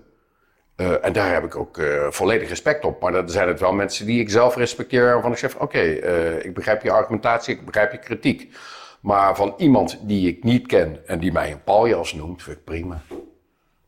[0.77, 3.01] Eh, en daar heb ik ook eh, volledig respect op.
[3.03, 5.05] Maar dat zijn het wel mensen die ik zelf respecteer.
[5.13, 8.55] Waarvan ik zeg: Oké, eh, ik begrijp je argumentatie, ik begrijp je kritiek.
[9.01, 12.65] Maar van iemand die ik niet ken en die mij een paljas noemt, vind ik
[12.65, 13.01] prima.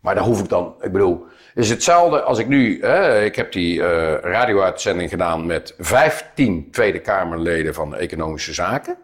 [0.00, 3.52] Maar daar hoef ik dan, ik bedoel, is hetzelfde als ik nu, hè, ik heb
[3.52, 3.82] die
[4.20, 8.96] radio-uitzending gedaan met 15 Tweede Kamerleden van Economische Zaken.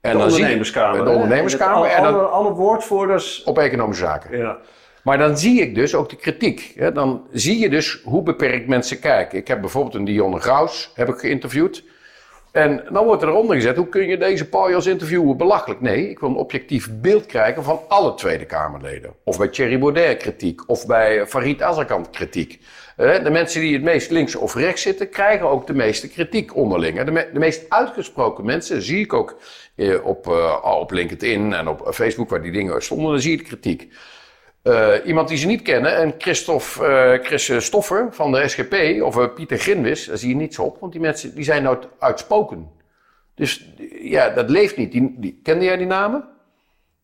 [0.00, 1.04] En De dan zie je- ondernemerskamer.
[1.04, 1.88] De ondernemerskamer.
[1.90, 3.42] En alle, dan, alle woordvoerders.
[3.44, 4.38] op Economische Zaken.
[4.38, 4.56] Ja.
[5.08, 6.72] Maar dan zie ik dus ook de kritiek.
[6.74, 6.92] Hè?
[6.92, 9.38] Dan zie je dus hoe beperkt mensen kijken.
[9.38, 11.84] Ik heb bijvoorbeeld een Dionne Graus heb ik geïnterviewd.
[12.52, 15.36] En dan wordt er eronder gezet, hoe kun je deze paljas interviewen?
[15.36, 15.80] Belachelijk.
[15.80, 19.12] Nee, ik wil een objectief beeld krijgen van alle Tweede Kamerleden.
[19.24, 22.60] Of bij Thierry Baudet kritiek, of bij Farid Azarkan kritiek.
[22.96, 27.02] De mensen die het meest links of rechts zitten, krijgen ook de meeste kritiek onderling.
[27.02, 29.38] De, de meest uitgesproken mensen zie ik ook
[29.74, 33.36] eh, op, eh, op LinkedIn en op Facebook, waar die dingen stonden, dan zie je
[33.36, 33.88] de kritiek.
[34.68, 39.24] Eh, iemand die ze niet kennen, en Christophe, Chris Stoffer van de SGP, of eh,
[39.34, 42.70] Pieter Grinwis, daar zie je niets op, want die mensen die zijn nooit uitspoken.
[43.34, 44.92] Dus ja, dat leeft niet.
[44.92, 46.24] Die, die, kende jij die namen?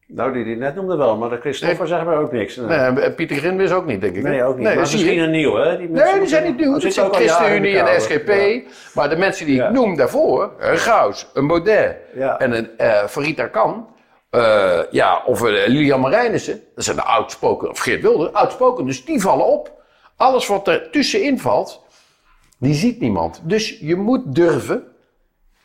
[0.07, 2.57] Nou, die die net noemde wel, maar de Christopher zegt mij ook niks.
[2.57, 4.23] Nee, Pieter Grinwis ook niet, denk ik.
[4.23, 4.65] nee ook niet.
[4.65, 5.79] Nee, maar misschien een nieuw, hè?
[5.79, 6.79] Die Nee, die zijn niet nieuw.
[6.79, 8.01] Dat zijn ChristenUnie en.
[8.01, 8.33] SGP.
[8.95, 9.67] Maar de mensen die Ja.
[9.67, 12.39] ik noem daarvoor, een Gauws, een Baudet Ja.
[12.39, 13.37] en een eh Farid
[14.35, 19.05] Eh, ja, of eh, Lilian Marijnissen, dat zijn de oudspoken, of Geert Wilder, oudspoken, dus
[19.05, 19.73] die vallen op.
[20.17, 21.83] Alles wat er tussenin valt,
[22.59, 23.41] die ziet niemand.
[23.45, 24.85] Dus je moet durven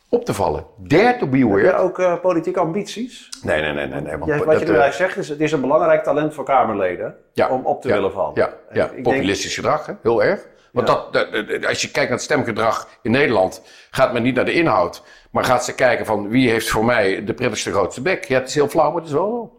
[0.09, 0.65] op te vallen.
[0.77, 3.29] Dare to be Heb jij ook eh, politieke ambities?
[3.43, 4.01] Nee, nee, nee, nee.
[4.01, 6.43] nee want Ja, wat je nu eigenlijk zegt, is het is een belangrijk talent voor
[6.45, 8.31] Kamerleden Ja, om op te ja, willen vallen.
[8.35, 8.85] Ja, ja.
[8.85, 9.93] ik denk- populistisch gedrag, hè?
[10.01, 10.47] heel erg.
[10.71, 11.27] Want dat-
[11.67, 15.43] als je kijkt naar het stemgedrag in Nederland, gaat men niet naar de inhoud, maar
[15.43, 18.23] gaat ze kijken van wie heeft voor mij de prettigste grootste bek.
[18.23, 19.53] Ja, het is heel flauw, maar het is wel zo.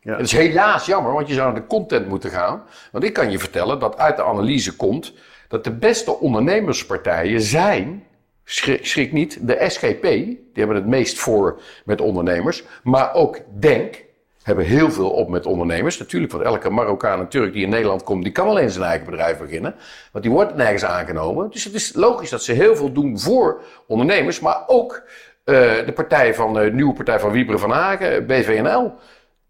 [0.00, 0.16] Ja.
[0.16, 2.62] Het is helaas jammer, want je zou naar de content moeten gaan.
[2.92, 5.12] Want ik kan je vertellen dat uit de analyse komt
[5.48, 8.06] dat de beste ondernemerspartijen zijn,
[8.44, 14.04] schrik, schrik niet, de SGP, die hebben het meest voor met ondernemers, maar ook Denk
[14.42, 15.98] hebben heel veel op met ondernemers.
[15.98, 19.06] Natuurlijk, want elke Marokkaan en Turk die in Nederland komt, die kan alleen zijn eigen
[19.06, 19.74] bedrijf beginnen.
[20.12, 21.50] Want die wordt nergens aangenomen.
[21.50, 25.02] Dus het is logisch dat ze heel veel doen voor ondernemers, maar ook
[25.44, 25.54] eh,
[25.86, 28.92] de partij van, de nieuwe partij van Wieberen van Hagen, BVNL.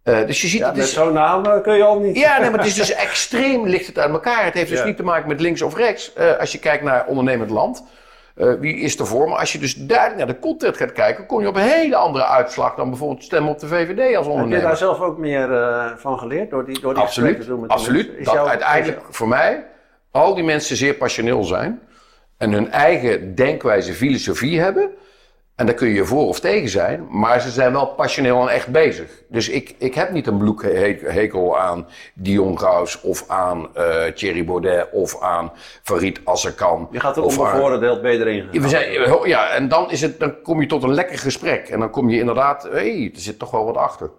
[0.03, 2.17] Eh, dus je ziet, Ja, het met is, zo'n naam eh, kun je al niet.
[2.17, 4.45] ja, nee, maar het is dus extreem ligt het uit elkaar.
[4.45, 4.85] Het heeft dus Ja.
[4.85, 6.13] niet te maken met links of rechts.
[6.13, 7.85] Eh, als je kijkt naar ondernemend land,
[8.41, 9.29] eh, wie is ervoor?
[9.29, 11.97] Maar als je dus duidelijk naar de content gaat kijken, kom je op een hele
[11.97, 14.63] andere uitslag dan bijvoorbeeld stemmen op de VVD als Heb je ondernemer.
[14.67, 17.61] daar zelf ook meer eh, van geleerd door die, door die gesprekken Absoluut, te doen
[17.61, 18.11] met absoluut.
[18.19, 19.65] Is Dat jouw- uiteindelijk voor mij
[20.11, 21.81] al die mensen zeer passioneel zijn
[22.39, 24.91] en hun eigen denkwijze, filosofie hebben.
[25.61, 28.69] En daar kun je voor of tegen zijn, maar ze zijn wel passioneel en echt
[28.69, 29.23] bezig.
[29.29, 34.87] Dus ik, ik heb niet een bloedhekel aan Dion Graus of aan eh, Thierry Baudet
[34.93, 36.89] of aan Farid Azarkan.
[36.91, 40.61] Je gaat er onbevooroordeeld beter in we zijn, ja, en dan, is het, dan kom
[40.61, 41.69] je tot een lekker gesprek.
[41.69, 44.11] En dan kom je inderdaad, hé, hey, er zit toch wel wat achter.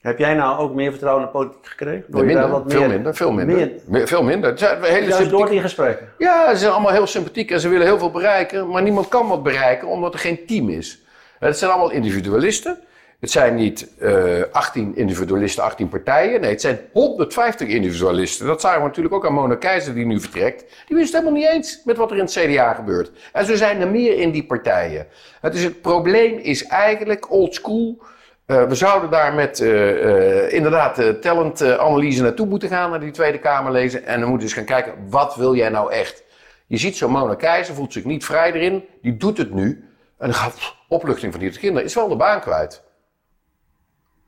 [0.00, 2.04] Heb jij nou ook meer vertrouwen in de politiek gekregen?
[2.08, 3.56] Door je minder, daar wat veel meer- minder, veel minder.
[3.56, 4.50] meer- Me- Veel minder.
[4.50, 6.08] Het zijn hele Juist door die gesprekken.
[6.18, 9.28] Ja, ze zijn allemaal heel sympathiek en ze willen heel veel bereiken, maar niemand kan
[9.28, 11.02] wat bereiken omdat er geen team is.
[11.38, 12.78] Het zijn allemaal individualisten.
[13.20, 16.40] Het zijn niet uh, 18 individualisten, 18 partijen.
[16.40, 18.46] Nee, het zijn 150 individualisten.
[18.46, 20.64] Dat zagen we natuurlijk ook aan Mona Keizer die nu vertrekt.
[20.86, 23.10] Die wist helemaal niet eens met wat er in het CDA gebeurt.
[23.32, 25.06] En zo zijn er meer in die partijen.
[25.40, 27.98] Het, is, het probleem is eigenlijk old school.
[28.48, 33.38] Uh, we zouden daar met uh, uh, inderdaad talentanalyse naartoe moeten gaan, naar die Tweede
[33.38, 34.04] Kamer lezen.
[34.04, 36.24] En dan moeten we eens gaan kijken, wat wil jij nou echt?
[36.66, 38.84] Je ziet zo'n Mona Keizer, voelt zich niet vrij erin.
[39.02, 39.88] Die doet het nu.
[40.18, 41.84] En dan gaat opluchting van die kinderen.
[41.84, 42.82] Is wel de baan kwijt.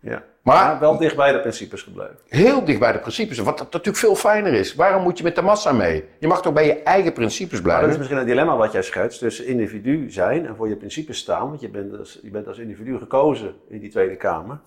[0.00, 0.22] Ja.
[0.42, 2.16] Maar, wel dicht bij de principes gebleven.
[2.28, 3.38] Heel dicht bij de principes.
[3.38, 4.74] Wat natuurlijk veel fijner is.
[4.74, 6.04] Waarom moet je met de massa mee?
[6.18, 7.70] Je mag toch bij je eigen principes blijven?
[7.72, 9.18] Maar dat is misschien een dilemma wat jij schetst.
[9.18, 11.48] tussen individu zijn en voor je principes staan.
[11.48, 14.58] Want je bent als, je bent als individu gekozen in die Tweede Kamer.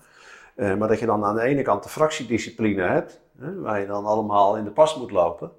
[0.56, 3.20] Uh, maar dat je dan aan de ene kant de fractiediscipline hebt.
[3.40, 5.50] Hè, waar je dan allemaal in de pas moet lopen.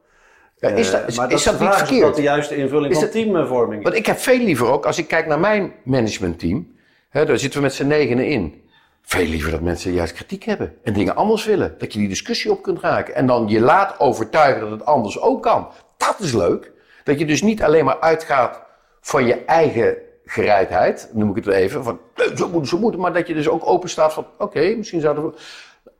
[0.58, 1.99] Ja, is dat, is, maar dat is dat niet verkeerd?
[1.99, 3.84] Is dat de juiste invulling Is van dat- teamvorming is.
[3.84, 6.75] Want ik heb veel liever ook, als ik kijk naar mijn managementteam,
[7.10, 8.63] hè, daar zitten we met z'n negenen in.
[9.05, 11.75] Veel liever dat mensen juist kritiek hebben en dingen anders willen.
[11.77, 13.15] Dat je die discussie op kunt raken.
[13.15, 15.67] En dan je laat overtuigen dat het anders ook kan.
[15.97, 16.71] Dat is leuk.
[17.03, 18.61] Dat je dus niet alleen maar uitgaat
[19.01, 22.97] van je eigen gereidheid, noem ik het even, van "Nee, zo moet, zo moet.
[22.97, 25.33] Maar dat je dus ook open staat van, oké, misschien zouden we...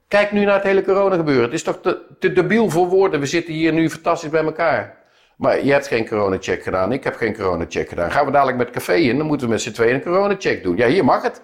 [0.07, 1.43] Kijk nu naar het hele corona gebeuren.
[1.43, 3.19] Het is toch te, te debiel voor woorden.
[3.19, 4.97] We zitten hier nu fantastisch bij elkaar.
[5.35, 8.11] Maar je hebt geen coronacheck gedaan, ik heb geen coronacheck gedaan.
[8.11, 10.77] Gaan we dadelijk met café in, dan moeten we met z'n tweeën een coronacheck doen.
[10.77, 11.41] Ja, hier mag het.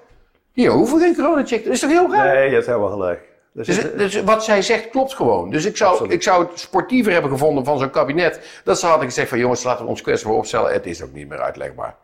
[0.54, 1.64] Hier hoeven geen coronacheck.
[1.64, 2.34] Dat is toch heel raar?
[2.36, 3.30] Nee, je hebt helemaal gelijk.
[3.54, 5.50] Dus Dus, dus wat zij zegt klopt gewoon.
[5.50, 6.12] Dus ik zou, Absoluut.
[6.14, 8.62] ik zou het sportiever hebben gevonden van zo'n kabinet.
[8.64, 10.72] Dat ze hadden gezegd van jongens, laten we ons kwestie voor opstellen.
[10.74, 11.96] Het is ook niet meer uitlegbaar.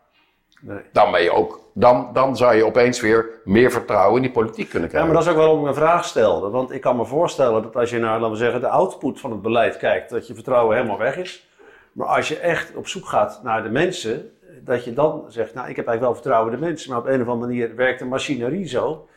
[0.60, 0.78] nee.
[0.92, 4.68] Dan, ben je ook, dan, dan zou je opeens weer meer vertrouwen in die politiek
[4.70, 5.12] kunnen Ja, krijgen.
[5.12, 6.50] maar dat is ook waarom ik een vraag stelde.
[6.50, 9.30] Want ik kan me voorstellen dat als je naar, laten we zeggen, de output van
[9.30, 11.48] het beleid kijkt, dat je vertrouwen helemaal weg is.
[11.92, 14.30] Maar als je echt op zoek gaat naar de mensen,
[14.64, 17.06] dat je dan zegt, nou, ik heb eigenlijk wel vertrouwen in de mensen, maar op
[17.06, 19.08] een of andere manier werkt de machinerie zo,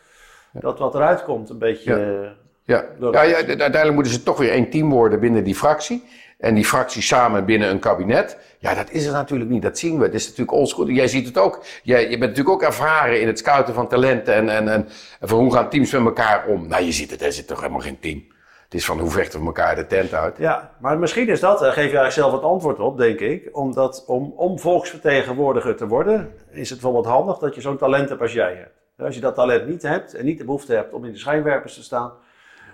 [0.53, 1.93] dat wat eruit komt een beetje...
[1.93, 2.29] eh,
[2.63, 6.03] Ja, ja, ja, u- uiteindelijk moeten ze toch weer één team worden binnen die fractie.
[6.37, 8.37] En die fractie samen binnen een kabinet.
[8.59, 9.61] Ja, dat is er natuurlijk niet.
[9.61, 10.03] Dat zien we.
[10.03, 10.87] Het is natuurlijk oldschool.
[10.87, 11.63] Jij ziet het ook.
[11.83, 14.33] Jij, je bent natuurlijk ook ervaren in het scouten van talenten.
[14.33, 14.85] En, en, en,
[15.19, 16.67] en van hoe gaan teams met elkaar om.
[16.67, 17.21] Nou, je ziet het.
[17.21, 18.23] Er zit toch helemaal geen team.
[18.71, 20.37] Het is van hoe vechten we elkaar de tent uit.
[20.37, 23.49] Ja, maar misschien is dat, daar geef je eigenlijk zelf het antwoord op, denk ik.
[23.51, 28.21] Omdat om, om volksvertegenwoordiger te worden, is het bijvoorbeeld handig dat je zo'n talent hebt
[28.21, 29.05] als jij hebt.
[29.05, 31.73] Als je dat talent niet hebt en niet de behoefte hebt om in de schijnwerpers
[31.73, 32.11] te staan,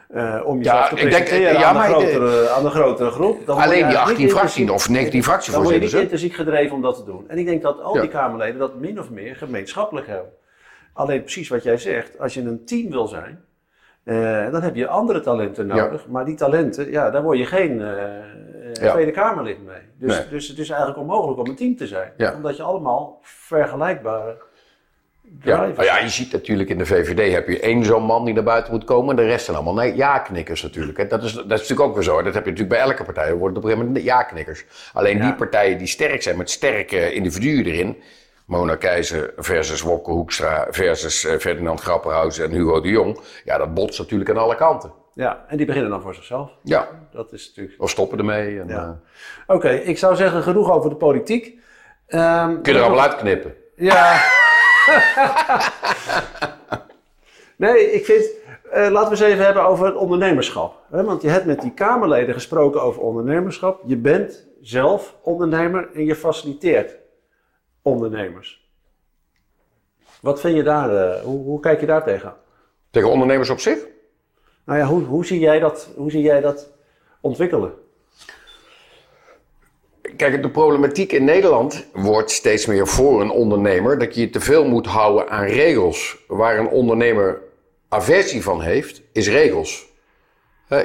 [0.10, 2.70] eh, om jezelf Ja, te ik denk, presenteren eh, ja, aan, een de- grotere, aan
[2.72, 3.46] grotere groep.
[3.46, 5.94] dan Alleen die eigenlijk 18 niet fracties intrinsiek- of 19 Dan word je fractievoorzitters.
[5.94, 7.30] niet intrinsiek gedreven om dat te doen.
[7.30, 8.02] En ik denk dat al Ja.
[8.02, 10.32] die Kamerleden dat min of meer gemeenschappelijk hebben.
[10.94, 13.46] Alleen precies wat jij zegt, als je een team wil zijn,
[14.08, 15.76] eh, dan heb je andere talenten Ja.
[15.76, 16.08] nodig.
[16.08, 18.26] Maar die talenten, ja, daar word je geen eh, eh,
[18.74, 18.91] Ja.
[18.91, 19.82] Tweede Kamerlid mee.
[20.00, 20.28] Dus, Nee.
[20.30, 22.12] dus het is eigenlijk onmogelijk om een team te zijn.
[22.17, 22.34] Ja.
[22.36, 24.38] Omdat je allemaal vergelijkbare
[25.41, 28.34] Ja, nou ja, je ziet natuurlijk in de VVD heb je één zo'n man die
[28.34, 29.10] naar buiten moet komen.
[29.10, 30.98] En de rest zijn allemaal nee, ja-knikkers natuurlijk.
[30.98, 31.08] hè.
[31.08, 32.15] Dat is, dat is natuurlijk ook weer zo.
[32.22, 33.28] Dat heb je natuurlijk bij elke partij.
[33.28, 34.65] Er worden op een gegeven moment ja-knikkers.
[34.93, 37.98] Alleen die partijen die sterk zijn met sterke individuen erin.
[38.48, 43.20] Mona Keizer versus Wopke Hoekstra versus eh, Ferdinand Grapperhaus en Hugo de Jong.
[43.44, 44.92] Ja, dat botst natuurlijk aan alle kanten.
[45.14, 46.52] Ja, en die beginnen dan voor zichzelf.
[46.64, 47.82] Ja, Dat is natuurlijk...
[47.82, 48.60] of stoppen ermee.
[48.60, 49.00] En, Ja.
[49.48, 51.60] eh, Oké, ik zou zeggen genoeg over de politiek.
[52.08, 53.54] Ehm, kun je er allemaal uitknippen.
[53.76, 54.22] Ja.
[57.58, 58.26] nee, ik vind.
[58.72, 60.76] eh, laten we eens even hebben over het ondernemerschap.
[60.92, 61.04] Hè?
[61.04, 63.82] Want je hebt met die Kamerleden gesproken over ondernemerschap.
[63.86, 66.96] Je bent zelf ondernemer en je faciliteert
[67.88, 68.69] ondernemers.
[70.21, 72.38] Wat vind je daar, eh, hoe, hoe kijk je daar tegenaan?
[72.89, 73.78] Tegen ondernemers op zich?
[74.65, 76.71] Nou ja, hoe, hoe, zie jij dat, hoe zie jij dat
[77.21, 77.73] ontwikkelen?
[80.15, 84.39] Kijk, de problematiek in Nederland wordt steeds meer voor een ondernemer dat je je te
[84.39, 86.17] veel moet houden aan regels.
[86.28, 87.41] Waar een ondernemer
[87.88, 89.86] aversie van heeft, is regels.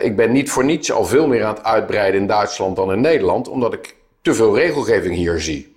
[0.00, 3.00] Ik ben niet voor niets al veel meer aan het uitbreiden in Duitsland dan in
[3.00, 5.71] Nederland, omdat ik te veel regelgeving hier zie.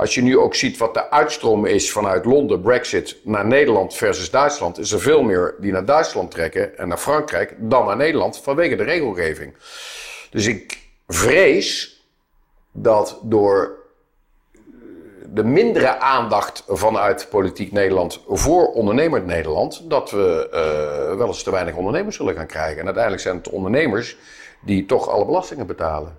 [0.00, 4.30] Als je nu ook ziet wat de uitstroom is vanuit Londen, Brexit, naar Nederland versus
[4.30, 8.38] Duitsland, is er veel meer die naar Duitsland trekken en naar Frankrijk dan naar Nederland
[8.38, 9.54] vanwege de regelgeving.
[10.30, 12.00] Dus ik vrees
[12.72, 13.78] dat door
[15.26, 21.50] de mindere aandacht vanuit politiek Nederland voor ondernemend Nederland, dat we eh, wel eens te
[21.50, 22.78] weinig ondernemers zullen gaan krijgen.
[22.78, 24.16] En uiteindelijk zijn het ondernemers
[24.60, 26.16] die toch alle belastingen betalen.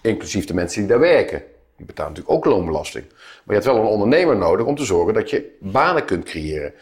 [0.00, 1.42] Inclusief de mensen die daar werken.
[1.78, 3.04] Die betalen natuurlijk ook loonbelasting.
[3.08, 6.74] Maar je hebt wel een ondernemer nodig om te zorgen dat je banen kunt creëren.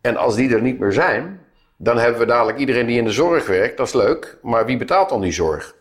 [0.00, 1.40] En als die er niet meer zijn,
[1.76, 3.76] dan hebben we dadelijk iedereen die in de zorg werkt.
[3.76, 5.74] Dat is leuk, maar wie betaalt dan die zorg?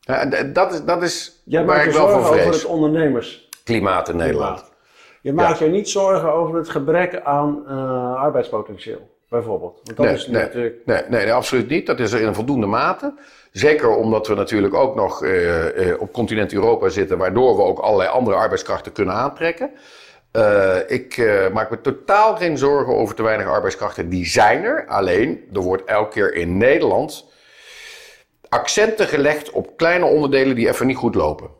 [0.00, 2.46] Ja, en dat is, dat is Jij waar maakt ik je wel zorgen voor over
[2.46, 2.62] vrees.
[2.62, 3.48] het ondernemers.
[3.64, 4.72] Klimaat in Nederland.
[5.20, 9.80] Je maakt je niet zorgen over het gebrek aan uh, arbeidspotentieel, bijvoorbeeld.
[9.84, 10.76] Want dat nee, is nee, natuurlijk...
[10.84, 11.86] nee, nee, nee, absoluut niet.
[11.86, 13.14] Dat is er in voldoende mate.
[13.54, 17.78] Zeker omdat we natuurlijk ook nog uh, uh, op continent Europa zitten, waardoor we ook
[17.78, 19.70] allerlei andere arbeidskrachten kunnen aantrekken.
[20.32, 21.16] Uh, ik
[21.52, 24.08] maak me totaal geen zorgen over te weinig arbeidskrachten.
[24.08, 24.86] Die zijn er.
[24.86, 27.24] Alleen, er wordt elke keer in Nederland
[28.48, 31.50] accenten gelegd op kleine onderdelen die even niet goed lopen.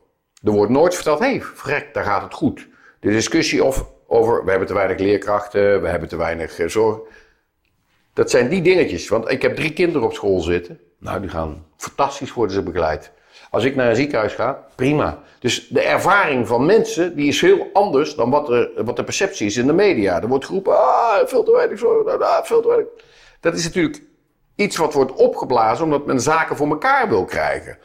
[0.43, 2.69] Er wordt nooit verteld, hé, hey, vrek, daar gaat het goed.
[3.01, 6.99] De discussie of, over, we hebben te weinig leerkrachten, we hebben te weinig zorg.
[8.15, 9.09] Dat zijn die dingetjes.
[9.09, 10.81] Want ik heb drie kinderen op school zitten.
[10.99, 13.13] Nou, die gaan fantastisch worden ze begeleid.
[13.51, 15.19] Als ik naar een ziekenhuis ga, prima.
[15.39, 19.47] Dus de ervaring van mensen, die is heel anders dan wat, er, wat de perceptie
[19.47, 20.23] is in de media.
[20.23, 22.89] Er wordt geroepen, ah, veel te weinig nou, nou, veel te weinig.
[23.41, 24.03] Dat is natuurlijk
[24.55, 27.79] iets wat wordt opgeblazen omdat men zaken voor elkaar wil krijgen.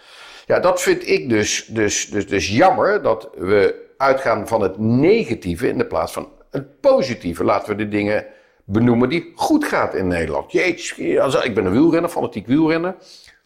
[0.46, 5.68] Ja, dat vind ik dus, dus, dus, dus jammer dat we uitgaan van het negatieve
[5.68, 7.44] in de plaats van het positieve.
[7.44, 8.26] Laten we de dingen
[8.72, 10.52] benoemen die goed gaat in Nederland.
[10.52, 12.96] Jeetje, ik ben een wielrenner, fanatiek wielrenner.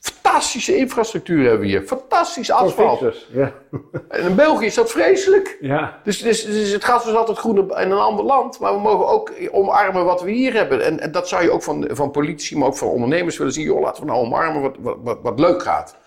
[0.03, 1.81] Fantastische infrastructuur hebben we hier.
[1.81, 3.27] Fantastisch asfalt.
[3.31, 3.53] Ja.
[4.07, 5.57] En in België is dat vreselijk.
[5.61, 5.99] Ja.
[6.03, 8.59] Dus, dus, dus het gaat dus altijd goed in een ander land.
[8.59, 10.85] Maar we mogen ook omarmen wat we hier hebben.
[10.85, 13.65] En, en dat zou je ook van, van politici, maar ook van ondernemers willen zien.
[13.65, 15.97] Joh, laten we nou omarmen wat, wat, wat, wat leuk gaat.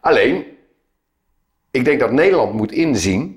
[0.00, 0.46] Alleen,
[1.70, 3.35] ik denk dat Nederland moet inzien,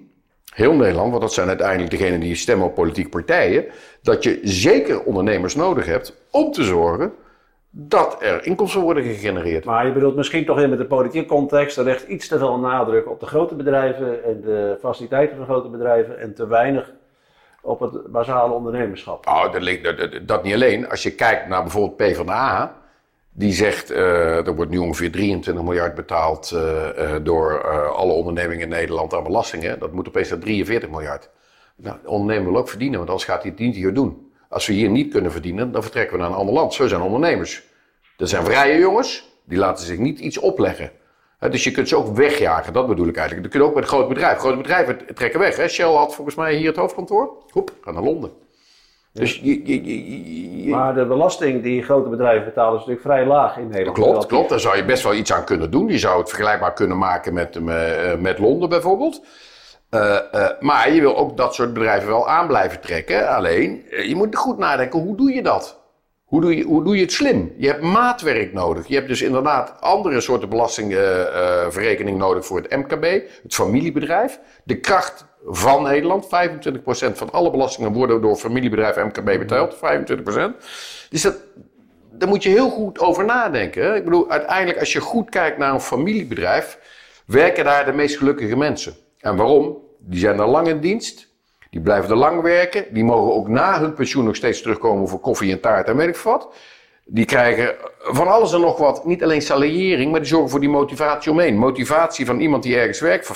[0.60, 3.65] heel Nederland, want dat zijn uiteindelijk degenen die stemmen op politieke partijen,
[4.02, 7.13] dat je zeker ondernemers nodig hebt om te zorgen
[7.69, 9.65] dat er inkomsten worden gegenereerd.
[9.65, 12.58] Maar je bedoelt misschien toch in met de politieke context, er ligt iets te veel
[12.58, 16.91] nadruk op de grote bedrijven en de faciliteiten van grote bedrijven en te weinig
[17.62, 19.28] op het basale ondernemerschap.
[19.28, 20.89] Oh, dat, dat, dat niet alleen.
[20.89, 22.76] Als je kijkt naar bijvoorbeeld PvdA,
[23.32, 26.62] die zegt, uh, er wordt nu ongeveer 23 miljard betaald uh,
[26.98, 29.80] uh, door alle ondernemingen in Nederland aan belastingen.
[29.80, 31.30] Dat moet opeens naar 43 miljard.
[31.76, 34.32] Nou, de ondernemer wil ook verdienen, want anders gaat hij het niet hier doen.
[34.50, 36.74] Als we hier niet kunnen verdienen, dan vertrekken we naar een ander land.
[36.74, 37.63] Zo zijn ondernemers.
[38.18, 40.92] Dat zijn vrije jongens, die laten zich niet iets opleggen.
[41.39, 43.44] dus je kunt ze ook wegjagen, dat bedoel ik eigenlijk.
[43.44, 44.38] Dat kun je ook met een groot bedrijf.
[44.38, 45.56] Grote bedrijven trekken weg.
[45.56, 45.68] Hè?
[45.68, 47.44] Shell had volgens mij hier het hoofdkantoor.
[47.50, 48.32] Hoep, ga naar Londen.
[49.13, 53.58] Dus je, je, je, maar de belasting die grote bedrijven betalen is natuurlijk vrij laag
[53.58, 53.98] in Nederland.
[53.98, 54.50] Klopt, klopt.
[54.50, 55.88] Daar zou je best wel iets aan kunnen doen.
[55.88, 59.22] Je zou het vergelijkbaar kunnen maken met, eh, met Londen bijvoorbeeld.
[59.91, 63.30] Uh, uh, maar je wil ook dat soort bedrijven wel aan blijven trekken.
[63.30, 65.80] Alleen, je moet goed nadenken, hoe doe je dat?
[66.26, 67.54] Hoe doe, je, hoe doe je het slim?
[67.58, 68.88] Je hebt maatwerk nodig.
[68.88, 73.04] Je hebt dus inderdaad andere soorten belastingverrekening nodig voor het MKB,
[73.43, 74.39] het familiebedrijf.
[74.63, 76.25] De kracht van Nederland.
[76.25, 76.28] 25%
[77.13, 79.75] van alle belastingen worden door familiebedrijven MKB betaald.
[79.75, 79.80] 25%.
[81.10, 81.36] Dus dat,
[82.12, 83.95] daar moet je heel goed over nadenken.
[83.95, 86.80] Ik bedoel, uiteindelijk als je goed kijkt naar een familiebedrijf,
[87.25, 88.93] werken daar de meest gelukkige mensen.
[89.19, 89.78] En waarom?
[89.99, 91.28] Die zijn er lang in dienst.
[91.69, 92.86] Die blijven er lang werken.
[92.93, 96.08] Die mogen ook na hun pensioen nog steeds terugkomen voor koffie en taart en weet
[96.08, 96.54] ik wat.
[97.12, 100.69] Die krijgen van alles en nog wat, niet alleen salariering, maar die zorgen voor die
[100.69, 101.58] motivatie omheen.
[101.58, 103.36] Motivatie van iemand die ergens werkt, voor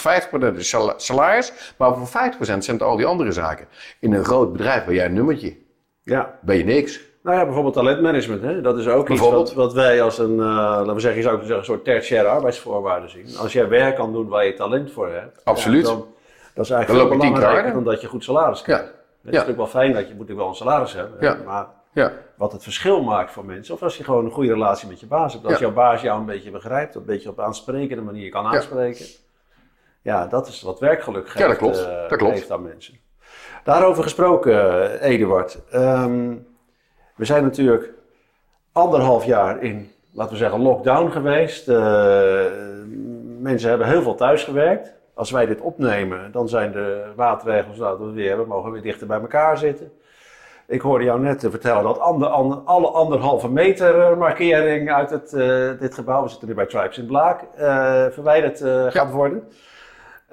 [0.53, 3.67] 50% is salaris, maar voor 50% zijn het al die andere zaken.
[3.99, 5.55] In een groot bedrijf ben jij een nummertje.
[6.01, 6.39] Ja.
[6.41, 6.99] Ben je niks.
[7.23, 8.41] Nou ja, bijvoorbeeld talentmanagement.
[8.41, 8.61] Hè?
[8.61, 11.37] Dat is ook iets wat, wat, wij als een, uh, laten we zeggen, je zou
[11.37, 13.37] zeggen, een soort tertiaire arbeidsvoorwaarden zien.
[13.37, 15.41] Als jij werk kan doen waar je talent voor hebt.
[15.43, 15.85] Absoluut.
[15.85, 16.05] dan,
[16.53, 18.83] dat is eigenlijk veel belangrijker dan dat je goed salaris krijgt.
[18.83, 18.89] Ja.
[18.89, 21.17] Het is natuurlijk wel fijn dat je moet natuurlijk wel een salaris hebben.
[21.19, 21.37] Ja.
[21.45, 22.11] Maar ja.
[22.37, 23.73] Wat het verschil maakt voor mensen.
[23.73, 25.45] Of als je gewoon een goede relatie met je baas hebt.
[25.45, 29.05] Als jouw baas jou een beetje begrijpt, een beetje op aansprekende manier kan aanspreken.
[30.01, 31.79] Ja, dat is wat werkgeluk geeft, ja, dat klopt.
[31.79, 32.51] Uh, dat klopt.
[32.51, 32.97] aan mensen.
[33.63, 35.59] Daarover gesproken, uh, Eduard.
[35.73, 36.47] Um,
[37.15, 37.93] we zijn natuurlijk
[38.71, 41.69] anderhalf jaar in, laten we zeggen, lockdown geweest.
[41.69, 41.75] Uh,
[43.39, 44.93] mensen hebben heel veel thuis gewerkt.
[45.13, 49.07] Als wij dit opnemen, dan zijn de maatregelen dat we weer, we mogen weer dichter
[49.07, 49.91] bij elkaar zitten.
[50.67, 55.79] Ik hoorde jou net vertellen dat ander, alle anderhalve meter eh, markering uit het, uh,
[55.79, 59.47] dit gebouw, we zitten nu bij Tribes in Blaak, uh, verwijderd uh, gaat worden.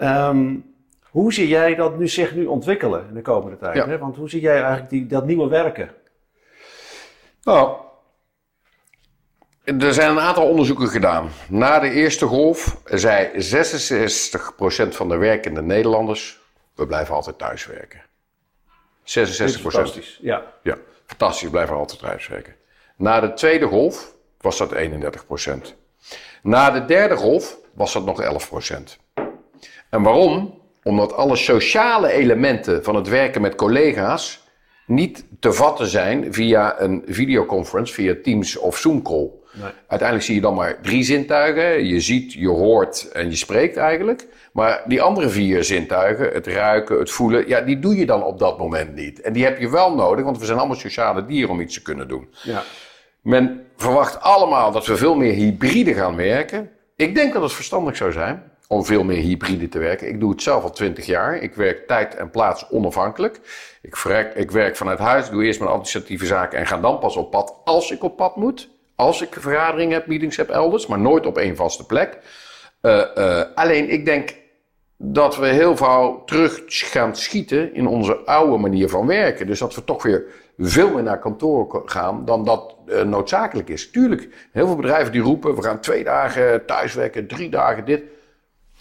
[0.03, 0.75] Um,
[1.11, 3.77] hoe zie jij dat nu zich nu ontwikkelen in de komende tijd?
[3.77, 3.87] Ja.
[3.87, 3.99] Hè?
[3.99, 5.91] Want hoe zie jij eigenlijk die, dat nieuwe werken?
[7.43, 7.77] Nou,
[9.65, 11.29] er zijn een aantal onderzoeken gedaan.
[11.49, 16.41] Na de eerste golf zei 66% van de werkende Nederlanders:
[16.75, 18.03] we blijven altijd thuiswerken.
[19.11, 20.53] 66% Fantastisch, ja.
[20.63, 22.55] Ja, fantastisch, blijven altijd thuiswerken.
[22.97, 25.75] Na de tweede golf was dat 31 procent.
[26.43, 28.99] Na de derde golf was dat nog 11 procent.
[29.91, 30.59] En waarom?
[30.83, 34.49] Omdat alle sociale elementen van het werken met collega's
[34.87, 39.31] niet te vatten zijn via een videoconference, via Teams of Zoom call.
[39.53, 39.71] Nee.
[39.87, 41.87] Uiteindelijk zie je dan maar drie zintuigen.
[41.87, 44.27] Je ziet, je hoort en je spreekt eigenlijk.
[44.53, 48.39] Maar die andere vier zintuigen, het ruiken, het voelen, ja, die doe je dan op
[48.39, 49.21] dat moment niet.
[49.21, 51.83] En die heb je wel nodig, want we zijn allemaal sociale dieren om iets te
[51.83, 52.29] kunnen doen.
[52.43, 52.63] Ja.
[53.21, 56.71] Men verwacht allemaal dat we veel meer hybride gaan werken.
[56.97, 60.09] Ik denk dat het verstandig zou zijn om veel meer hybride te werken.
[60.09, 61.37] Ik doe het zelf al twintig jaar.
[61.37, 63.41] Ik werk tijd en plaats onafhankelijk.
[63.83, 67.17] Ik werk, ik werk vanuit huis, doe eerst mijn administratieve zaken en ga dan pas
[67.17, 68.69] op pad als ik op pad moet.
[69.01, 72.19] Als ik vergaderingen heb, meetings heb elders, maar nooit op één vaste plek.
[72.83, 74.35] Uh, uh, alleen ik denk
[74.97, 79.47] dat we heel veel terug gaan schieten in onze oude manier van werken.
[79.47, 80.25] Dus dat we toch weer
[80.59, 83.91] veel meer naar kantoor gaan dan dat uh, noodzakelijk is.
[83.91, 88.03] Tuurlijk, heel veel bedrijven die roepen, we gaan twee dagen thuiswerken, drie dagen dit.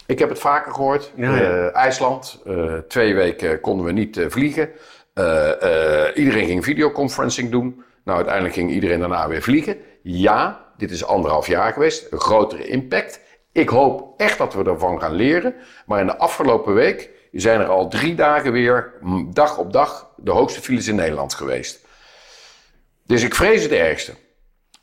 [0.06, 1.12] Ik heb het vaker gehoord.
[1.16, 1.68] Ja, ja.
[1.68, 2.42] IJsland,
[2.88, 4.68] twee weken konden we niet vliegen.
[6.14, 7.84] iedereen ging videoconferencing doen.
[8.04, 9.76] Nou, uiteindelijk ging iedereen daarna weer vliegen.
[10.02, 13.20] Ja, dit is anderhalf jaar geweest, een grotere impact.
[13.52, 15.54] Ik hoop echt dat we ervan gaan leren.
[15.86, 18.92] Maar in de afgelopen week zijn er al drie dagen weer,
[19.32, 21.86] dag op dag, de hoogste files in Nederland geweest.
[23.06, 24.12] Dus ik vrees het ergste.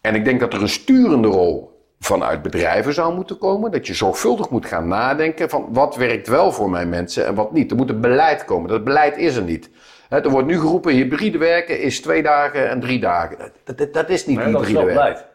[0.01, 3.71] En ik denk dat er een sturende rol vanuit bedrijven zou moeten komen.
[3.71, 7.51] Dat je zorgvuldig moet gaan nadenken van wat werkt wel voor mijn mensen en wat
[7.51, 7.71] niet.
[7.71, 8.69] Er moet een beleid komen.
[8.69, 9.69] Dat beleid is er niet.
[10.09, 13.37] Er wordt nu geroepen, hybride werken is twee dagen en drie dagen.
[13.63, 15.03] Dat, dat, dat is niet Nee, hybride dat is werken.
[15.03, 15.25] beleid.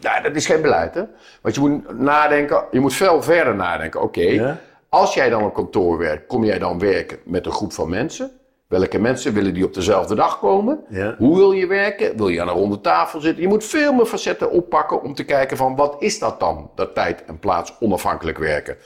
[0.00, 1.02] Ja, dat is geen beleid, hè?
[1.42, 4.02] Want je moet nadenken, je moet veel verder nadenken.
[4.02, 4.58] Oké, Ja.
[4.88, 8.30] als jij dan op kantoor werkt, kom jij dan werken met een groep van mensen?
[8.66, 10.80] Welke mensen willen die op dezelfde dag komen?
[10.88, 11.14] Ja.
[11.18, 12.16] Hoe wil je werken?
[12.16, 13.42] Wil je aan een ronde tafel zitten?
[13.42, 16.94] Je moet veel meer facetten oppakken om te kijken van wat is dat dan, dat
[16.94, 18.76] tijd en plaats onafhankelijk werken.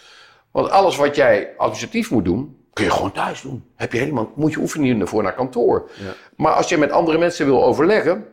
[0.51, 3.65] Want alles wat jij administratief moet doen, kun je gewoon thuis doen.
[3.77, 5.91] Heb je helemaal, moet je oefeningen ervoor naar kantoor.
[6.37, 8.27] Maar als je met andere mensen wil overleggen,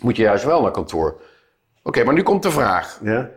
[0.00, 1.20] moet je juist wel naar kantoor.
[1.82, 3.00] Oké, maar nu komt de vraag.
[3.02, 3.30] Ja.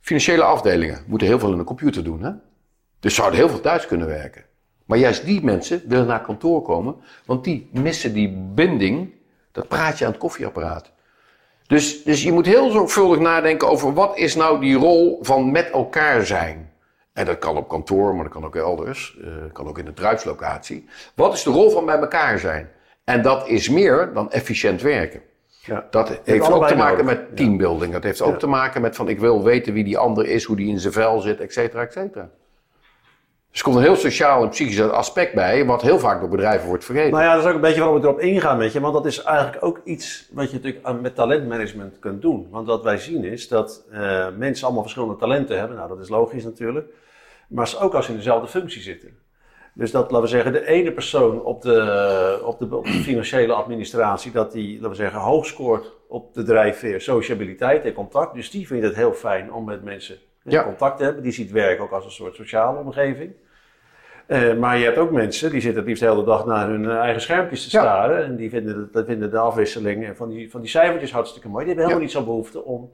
[0.00, 2.22] Financiële afdelingen moeten heel veel in de computer doen.
[2.22, 2.30] Hè?
[3.00, 4.44] Dus zouden heel veel thuis kunnen werken.
[4.84, 9.12] Maar juist die mensen willen naar kantoor komen, want die missen die binding,
[9.52, 10.90] dat praatje aan het koffieapparaat.
[11.66, 15.70] Dus, dus je moet heel zorgvuldig nadenken over wat is nou die rol van met
[15.70, 16.72] elkaar zijn.
[17.12, 19.18] En dat kan op kantoor, maar dat kan ook elders.
[19.24, 20.88] eh, kan ook in de druipslocatie.
[21.14, 22.70] Wat is de rol van bij elkaar zijn?
[23.04, 25.20] En dat is meer dan efficiënt werken.
[25.64, 25.86] Ja.
[25.90, 27.18] Dat heeft ook te maken nodig.
[27.18, 27.92] met teambuilding.
[27.92, 28.36] Dat heeft ook Ja.
[28.38, 30.92] te maken met van ik wil weten wie die ander is, hoe die in zijn
[30.92, 32.30] vel zit, et cetera, et cetera.
[33.50, 36.68] Dus er komt een heel sociaal en psychisch aspect bij, wat heel vaak door bedrijven
[36.68, 37.10] wordt vergeten.
[37.10, 38.80] Nou ja, dat is ook een beetje waarom we erop ingaan, weet je.
[38.80, 42.48] Want dat is eigenlijk ook iets wat je natuurlijk met talentmanagement kunt doen.
[42.50, 45.76] Want wat wij zien is dat eh, mensen allemaal verschillende talenten hebben.
[45.76, 46.88] Nou, dat is logisch natuurlijk.
[47.48, 49.18] Maar ook als ze in dezelfde functie zitten.
[49.74, 53.52] Dus dat, laten we zeggen, de ene persoon op de, op de, op de financiële
[53.52, 58.34] administratie, dat die, laten we zeggen, hoog scoort op de drijfveer sociabiliteit en contact.
[58.34, 60.74] Dus die vindt het heel fijn om met mensen Ja.
[60.78, 61.22] hebben.
[61.22, 63.32] Die ziet werk ook als een soort sociale omgeving.
[64.26, 66.90] Eh, maar je hebt ook mensen die zitten het liefst de hele dag naar hun
[66.90, 67.82] eh, eigen schermpjes te Ja.
[67.82, 68.24] staren.
[68.24, 71.64] En die vinden, de, vinden de afwisseling van die, van die cijfertjes hartstikke mooi.
[71.64, 72.14] Die hebben helemaal Ja.
[72.16, 72.90] niet zo'n behoefte om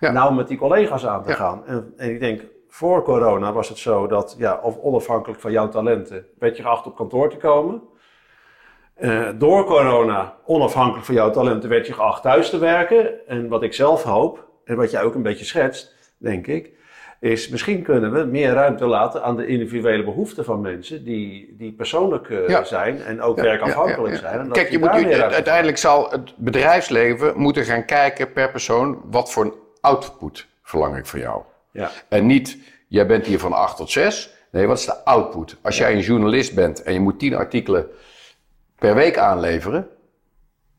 [0.00, 1.66] nauw met die collega's aan te gaan.
[1.66, 5.68] En, en ik denk, voor corona was het zo dat, ja, of onafhankelijk van jouw
[5.68, 7.82] talenten, werd je geacht op kantoor te komen.
[8.94, 13.26] Eh, door corona, onafhankelijk van jouw talenten, werd je geacht thuis te werken.
[13.28, 16.72] En wat ik zelf hoop, en wat jij ook een beetje schetst, denk ik,
[17.20, 21.72] is misschien kunnen we meer ruimte laten aan de individuele behoeften van mensen die, die
[21.72, 22.64] persoonlijk eh, Ja.
[22.64, 24.40] zijn en ook Ja, werkafhankelijk ja, zijn.
[24.40, 29.32] En Kijk, je moet, je, uiteindelijk zal het bedrijfsleven moeten gaan kijken per persoon wat
[29.32, 31.42] voor een output verlang ik van jou.
[31.72, 31.90] Ja.
[32.08, 32.58] En niet,
[32.88, 34.34] jij bent hier van 8 tot 6.
[34.50, 35.56] Nee, wat is de output?
[35.62, 37.86] Als jij een journalist bent en je moet 10 artikelen
[38.78, 39.88] per week aanleveren,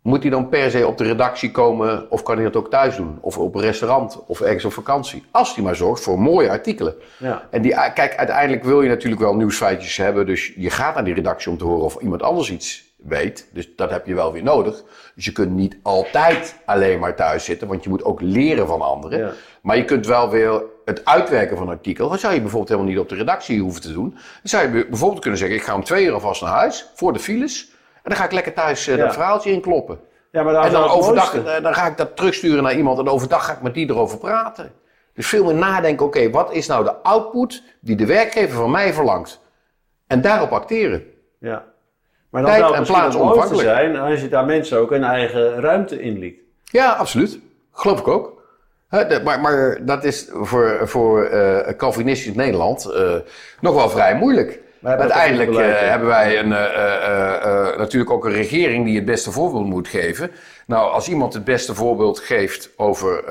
[0.07, 2.95] moet hij dan per se op de redactie komen of kan hij dat ook thuis
[2.95, 3.17] doen?
[3.21, 5.23] Of op een restaurant of ergens op vakantie?
[5.31, 6.95] Als hij maar zorgt voor mooie artikelen.
[7.17, 7.47] Ja.
[7.51, 10.25] En die, kijk, uiteindelijk wil je natuurlijk wel nieuwsfeitjes hebben.
[10.25, 13.47] Dus je gaat naar die redactie om te horen of iemand anders iets weet.
[13.53, 14.83] Dus dat heb je wel weer nodig.
[15.15, 18.81] Dus je kunt niet altijd alleen maar thuis zitten, want je moet ook leren van
[18.81, 19.19] anderen.
[19.19, 19.31] Ja.
[19.61, 22.09] Maar je kunt wel weer het uitwerken van een artikel.
[22.09, 24.09] Dat zou je bijvoorbeeld helemaal niet op de redactie hoeven te doen.
[24.09, 27.13] Dan zou je bijvoorbeeld kunnen zeggen: ik ga om twee uur alvast naar huis voor
[27.13, 27.75] de files.
[28.07, 28.95] Dan ga ik lekker thuis Ja.
[28.95, 29.99] dat verhaaltje inkloppen.
[30.31, 33.45] Ja, maar En dan overdag, eh, dan ga ik dat terugsturen naar iemand en overdag
[33.45, 34.71] ga ik met die erover praten.
[35.13, 38.93] Dus veel meer nadenken, oké, wat is nou de output die de werkgever van mij
[38.93, 39.39] verlangt?
[40.07, 41.03] En daarop acteren.
[41.39, 41.63] Ja.
[42.29, 43.67] Maar dan Tijd zou het en plaats onafhankelijk.
[43.67, 46.39] zijn als je daar mensen ook een eigen ruimte in liet.
[46.63, 47.39] Ja, absoluut.
[47.71, 48.41] Geloof ik ook.
[48.89, 52.93] De- maar, maar dat is voor, voor eh Calvinistisch Nederland
[53.61, 54.59] nog wel vrij moeilijk.
[54.81, 59.05] Dat Uiteindelijk beleid, eh, hebben wij een, eh, eh, natuurlijk ook een regering die het
[59.05, 60.31] beste voorbeeld moet geven.
[60.65, 63.23] Nou, als iemand het beste voorbeeld geeft over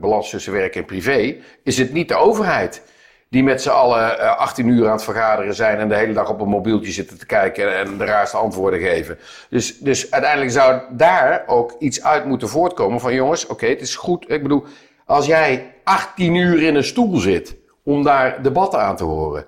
[0.00, 2.82] balans tussen werk en privé, is het niet de overheid.
[3.28, 6.30] Die met z'n allen eh, 18 uur aan het vergaderen zijn en de hele dag
[6.30, 9.18] op een mobieltje zitten te kijken en de raarste antwoorden geven.
[9.50, 13.96] Dus, dus uiteindelijk zou daar ook iets uit moeten voortkomen van jongens, oké, het is
[13.96, 14.30] goed.
[14.30, 14.64] Ik bedoel,
[15.06, 19.46] als jij 18 uur in een stoel zit om daar debatten aan te horen,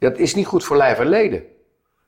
[0.00, 1.42] dat is niet goed voor lijf en leden.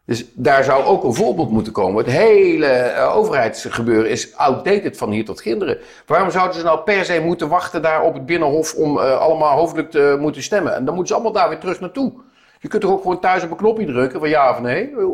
[0.05, 2.05] Dus daar zou ook een voorbeeld moeten komen.
[2.05, 5.79] Het hele eh, overheidsgebeuren is outdated van hier tot kinderen.
[6.07, 9.57] Waarom zouden ze nou per se moeten wachten daar op het Binnenhof om eh, allemaal
[9.57, 10.75] hoofdelijk te moeten stemmen?
[10.75, 12.13] En dan moeten ze allemaal daar weer terug naartoe.
[12.61, 14.91] Je kunt toch ook gewoon thuis op een knopje drukken van ja of nee?
[14.91, 15.05] Eh,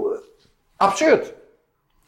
[0.77, 1.35] Absurd.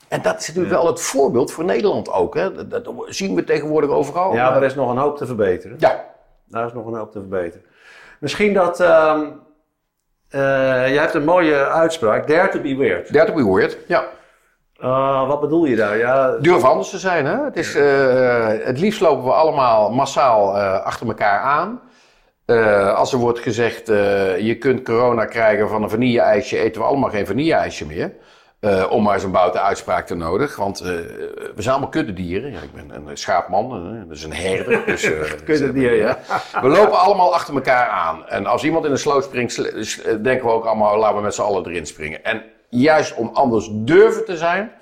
[0.09, 2.35] En dat is natuurlijk wel het voorbeeld voor Nederland ook.
[2.35, 2.69] Hè?
[2.69, 4.35] Dat, dat zien we tegenwoordig overal.
[4.35, 5.77] Ja, er is nog een hoop te verbeteren.
[5.79, 6.05] Ja.
[6.45, 7.65] Daar is nog een hoop te verbeteren.
[8.19, 8.81] Misschien dat...
[8.81, 9.29] ehm eh,
[10.31, 12.27] jij hebt een mooie uitspraak.
[12.29, 13.13] Dare to be weird.
[13.13, 13.77] Dare to be weird.
[13.87, 14.05] Ja.
[14.83, 15.99] Uh, wat bedoel je daar?
[15.99, 17.27] Ja, Durf anders te zijn.
[17.27, 17.45] Hè?
[17.45, 21.81] Het, is, uh, het liefst lopen we allemaal massaal uh, achter elkaar aan.
[22.95, 23.87] als er wordt gezegd,
[24.39, 28.13] je kunt corona krijgen van een vanille-ijsje, eten we allemaal geen vanille-ijsje meer.
[28.89, 30.57] Om maar een boute uitspraak te nodig.
[30.57, 32.51] Want we zijn allemaal kuddedieren.
[32.51, 34.85] Ja, ik ben een schaapman, dus een herder.
[34.87, 35.11] Dus,
[35.45, 36.19] kuddedier, ja.
[36.61, 38.29] We lopen allemaal achter elkaar aan.
[38.29, 39.57] En als iemand in een sloot springt,
[40.25, 42.25] denken we ook allemaal, laten we met z'n allen erin springen.
[42.25, 44.73] En juist om anders durven te zijn,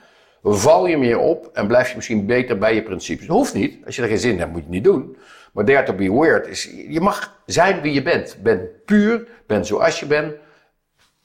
[0.42, 3.26] val je meer op en blijf je misschien beter bij je principes.
[3.26, 3.86] Dat hoeft niet.
[3.86, 5.16] Als je er geen zin in hebt, moet je het niet doen.
[5.52, 8.36] Maar dare to be weird is, je mag zijn wie je bent.
[8.42, 10.34] Ben puur, ben zoals je bent.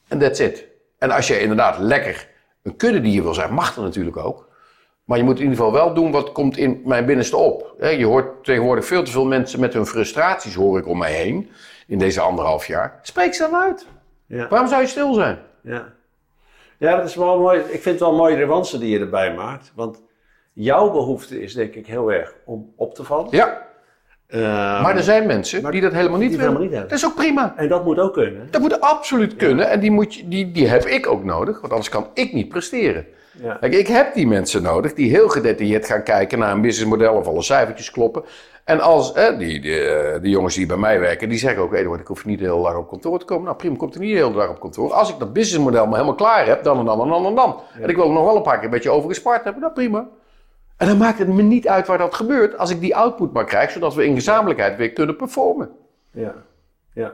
[0.08, 0.66] En that's it.
[0.98, 2.28] En als je inderdaad lekker
[2.64, 4.52] een kudde die je wil zijn, mag dat natuurlijk ook.
[5.04, 7.76] Maar je moet in ieder geval wel doen wat komt in mijn binnenste op.
[7.80, 11.50] Je hoort tegenwoordig veel te veel mensen met hun frustraties, hoor ik om mij heen,
[11.88, 13.00] in deze anderhalf jaar.
[13.02, 13.88] Spreek ze dan uit.
[14.26, 14.48] Ja.
[14.48, 15.40] Waarom zou je stil zijn?
[15.62, 15.94] Ja.
[16.78, 17.60] Ja, dat is wel mooi.
[17.60, 19.72] Ik vind het wel een mooie nuance die je erbij maakt.
[19.76, 20.02] Want
[20.54, 23.28] jouw behoefte is denk ik heel erg om op te vallen.
[23.30, 23.68] Ja.
[24.34, 26.46] Ehm, Maar er zijn mensen die dat helemaal niet willen.
[26.46, 26.90] helemaal niet hebben.
[26.90, 27.54] dat is ook prima.
[27.58, 28.48] En dat moet ook kunnen.
[28.52, 31.72] Dat moet absoluut kunnen en die, moet je, die, die heb ik ook nodig, want
[31.72, 33.06] anders kan ik niet presteren.
[33.42, 33.54] Ja.
[33.54, 37.28] Kijk, ik heb die mensen nodig die heel gedetailleerd gaan kijken naar een businessmodel of
[37.28, 38.24] alle cijfertjes kloppen.
[38.64, 41.74] En als eh, die, die, eh, die jongens die bij mij werken, die zeggen ook:
[41.74, 43.44] Eduard, ik hoef niet hele dag op kantoor te komen.
[43.44, 44.94] Nou, prima, komt er niet hele dag op kantoor.
[44.94, 47.60] Als ik dat businessmodel maar helemaal klaar heb, dan en dan en dan en dan.
[47.82, 50.08] En ik wil ook nog wel een paar keer een beetje overgespart hebben, nou prima.
[50.84, 53.46] En dan maakt het me niet uit waar dat gebeurt, als ik die output maar
[53.46, 55.70] krijg, zodat we in gezamenlijkheid weer kunnen performen.
[56.12, 56.34] Ja.
[56.94, 57.14] Ja.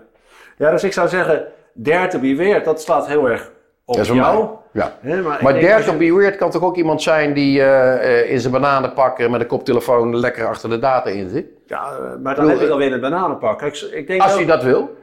[0.57, 3.51] ja, dus ik zou zeggen, dare to be weird, dat slaat heel erg
[3.85, 4.47] op Dat is jou.
[4.71, 4.97] Ja.
[5.01, 8.31] Maar ik Maar dare to be weird kan toch ook iemand zijn die eh, eh,
[8.31, 11.45] in zijn bananen pakken met een koptelefoon lekker achter de data in zit?
[11.65, 13.57] Ja, eh, maar dan heb ik alweer een bananenpak.
[13.59, 14.97] Kijk, ik denk Als ook- hij dat wil.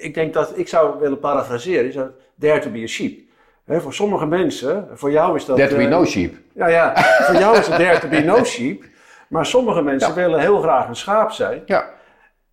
[0.00, 1.86] Ik denk dat ik zou willen parafraseren.
[1.88, 3.18] Is dat dare to be a sheep.
[3.68, 5.56] Voor sommige mensen, voor jou is dat.
[5.56, 6.34] Dare to be eh, no sheep.
[6.54, 6.92] Ja, ja.
[6.96, 8.82] voor jou is het dare to be no sheep.
[9.28, 10.14] Maar sommige mensen Ja.
[10.14, 11.62] willen heel graag een schaap zijn.
[11.66, 11.90] Ja.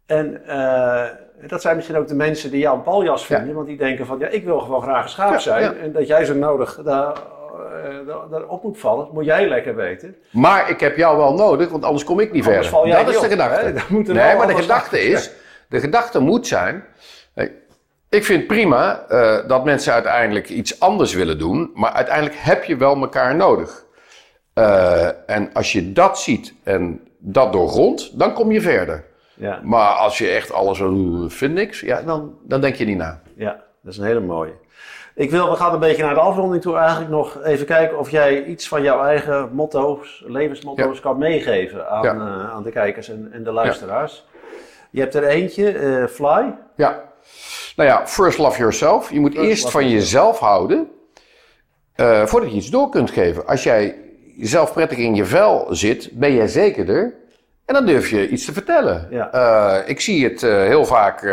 [0.05, 1.03] En eh,
[1.47, 3.47] dat zijn misschien ook de mensen die jou een paljas vinden.
[3.47, 3.53] Ja.
[3.53, 5.77] Want die denken van, ja, ik wil gewoon graag een schaap Ja, zijn.
[5.79, 10.15] En dat jij zo nodig daar, eh, daar- daarop moet vallen, moet jij lekker weten.
[10.31, 12.79] Maar ik heb jou wel nodig, want anders kom ik niet Anders verder.
[12.79, 13.73] val jij dat is de op, gedachte.
[14.13, 15.31] nee, maar de gedachte is,
[15.67, 16.83] de gedachte moet zijn.
[18.11, 22.75] Ik vind prima eh, dat mensen uiteindelijk iets anders willen doen, maar uiteindelijk heb je
[22.77, 23.85] wel elkaar nodig.
[24.53, 29.03] Eh, en als je dat ziet en dat doorgrondt, dan kom je verder.
[29.33, 30.77] Ja, Maar als je echt alles
[31.33, 33.21] vindt niks, ja, dan, dan denk je niet na.
[33.35, 34.53] ja, dat is een hele mooie.
[35.15, 38.09] Ik wil, we gaan een beetje naar de afronding toe eigenlijk nog even kijken of
[38.09, 42.13] jij iets van jouw eigen motto's, levensmotto's kan meegeven aan, Ja.
[42.13, 44.25] eh, aan de kijkers en, en de luisteraars.
[44.91, 46.53] Je hebt er eentje, Fly.
[46.75, 47.03] Ja.
[47.75, 49.11] Nou ja, first love yourself.
[49.11, 50.91] Je moet First eerst van jezelf houden
[52.01, 53.47] eh, voordat je iets door kunt geven.
[53.47, 53.95] Als jij
[54.39, 57.15] zelf prettig in je vel zit, ben jij zekerder.
[57.65, 59.07] En dan durf je iets te vertellen.
[59.09, 59.31] Ja.
[59.31, 61.23] Eh, ik zie het eh, heel vaak,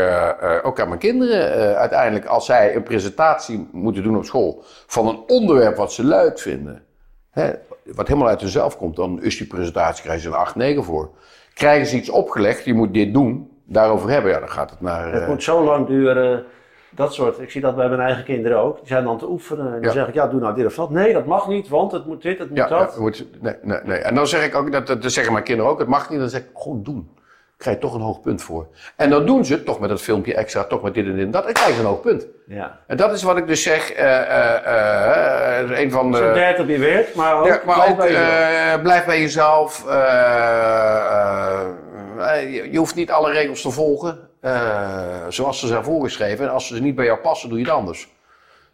[0.63, 1.77] ook aan mijn kinderen.
[1.77, 6.39] uiteindelijk, als zij een presentatie moeten doen op school van een onderwerp wat ze leuk
[6.39, 6.83] vinden.
[7.31, 7.51] Hè,
[7.85, 11.11] wat helemaal uit hunzelf komt, dan is die presentatie, krijgen ze een 8, 9 voor.
[11.55, 15.13] Krijgen ze iets opgelegd, je moet dit doen, daarover hebben, ja, dan gaat het naar...
[15.13, 16.45] Het eh, moet zo lang duren.
[16.91, 17.41] Dat soort.
[17.41, 18.79] Ik zie dat bij mijn eigen kinderen ook.
[18.79, 19.75] Die zijn dan te oefenen.
[19.75, 20.91] En dan zeg ik, ja, doe nou dit of dat.
[20.91, 22.79] Nee, dat mag niet, want het moet dit, het moet Ja, dat.
[22.89, 23.99] ja, je moet, nee, nee, nee.
[23.99, 26.19] En dan zeg ik ook, dat, dat, zeggen mijn kinderen ook, het mag niet.
[26.19, 27.11] Dan zeg ik, gewoon doen.
[27.57, 28.67] Krijg je toch een hoog punt voor.
[28.97, 31.25] En dan doen ze het, toch met dat filmpje extra, toch met dit en dit
[31.25, 31.47] en dat.
[31.47, 32.27] En krijgen ze een hoog punt.
[32.47, 32.79] Ja.
[32.87, 36.17] En dat is wat ik dus zeg, eh, eh, eh, een van de...
[36.17, 38.75] Zo dare to be weird, maar ook, Ja, maar blijf ook bij jezelf.
[38.75, 39.85] eh, blijf bij jezelf.
[42.19, 46.45] Eh, je, hoeft niet alle regels te volgen eh, zoals ze zijn voorgeschreven.
[46.45, 48.09] En als ze niet bij jou passen, doe je het anders.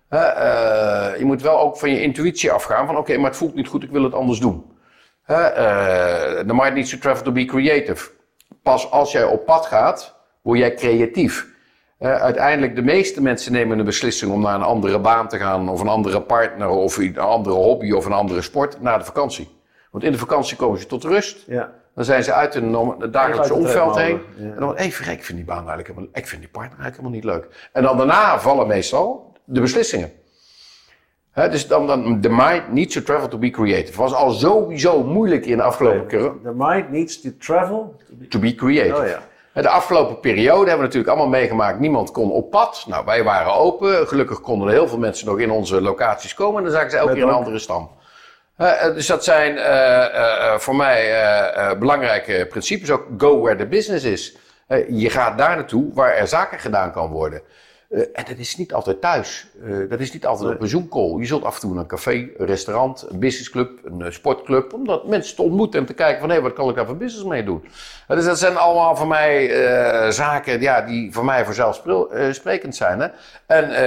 [0.09, 0.21] Eh,
[1.19, 3.83] je moet wel ook van je intuïtie afgaan van oké, maar het voelt niet goed,
[3.83, 4.73] ik wil het anders doen.
[5.27, 8.11] The mind needs to travel to be creative.
[8.63, 11.47] Pas als jij op pad gaat, word jij creatief.
[11.99, 15.81] Uiteindelijk, de meeste mensen nemen een beslissing om naar een andere baan te gaan, of
[15.81, 19.49] een andere partner, of een andere hobby, of een andere sport, na de vakantie.
[19.91, 21.45] Want in de vakantie komen ze tot rust.
[21.47, 21.73] Ja.
[21.95, 24.21] Dan zijn ze uit hun dagelijkse omveld heen.
[24.37, 24.45] ja.
[24.45, 27.13] En dan, hé, verrek, ik vind die baan eigenlijk helemaal, ik vind die partner eigenlijk
[27.13, 27.69] helemaal niet leuk.
[27.73, 30.13] En dan daarna vallen meestal de beslissingen.
[31.31, 33.87] Hè, dus dan, dan, the mind needs to travel to be creative.
[33.87, 37.97] Het was al sowieso moeilijk in de afgelopen keer The mind needs to travel.
[38.29, 39.01] to be creative.
[39.01, 39.63] Oh ja.
[39.63, 41.79] De afgelopen periode hebben we natuurlijk allemaal meegemaakt.
[41.79, 42.85] Niemand kon op pad.
[42.89, 44.09] Nou, wij waren open.
[44.09, 46.57] Gelukkig konden er heel veel mensen nog in onze locaties komen.
[46.57, 47.91] En dan zagen ze elke Met keer een andere stam.
[48.57, 52.91] Eh, dus dat zijn eh, eh, voor mij belangrijke principes.
[52.91, 54.37] Ook go where the business is.
[54.89, 57.41] Je gaat daar naartoe waar er zaken gedaan kan worden.
[57.89, 59.47] En dat is niet altijd thuis.
[59.89, 61.19] Dat is niet altijd op een Zoom-call.
[61.19, 64.73] Je zult af en toe naar een café, een restaurant, een businessclub, een sportclub.
[64.73, 66.97] Om dat mensen te ontmoeten en te kijken van hé, wat kan ik daar voor
[66.97, 67.69] business mee doen.
[68.09, 69.49] Dus dat zijn allemaal voor mij
[70.13, 73.01] zaken ja, die voor mij vanzelfsprekend zijn.
[73.01, 73.07] Hè?
[73.47, 73.83] En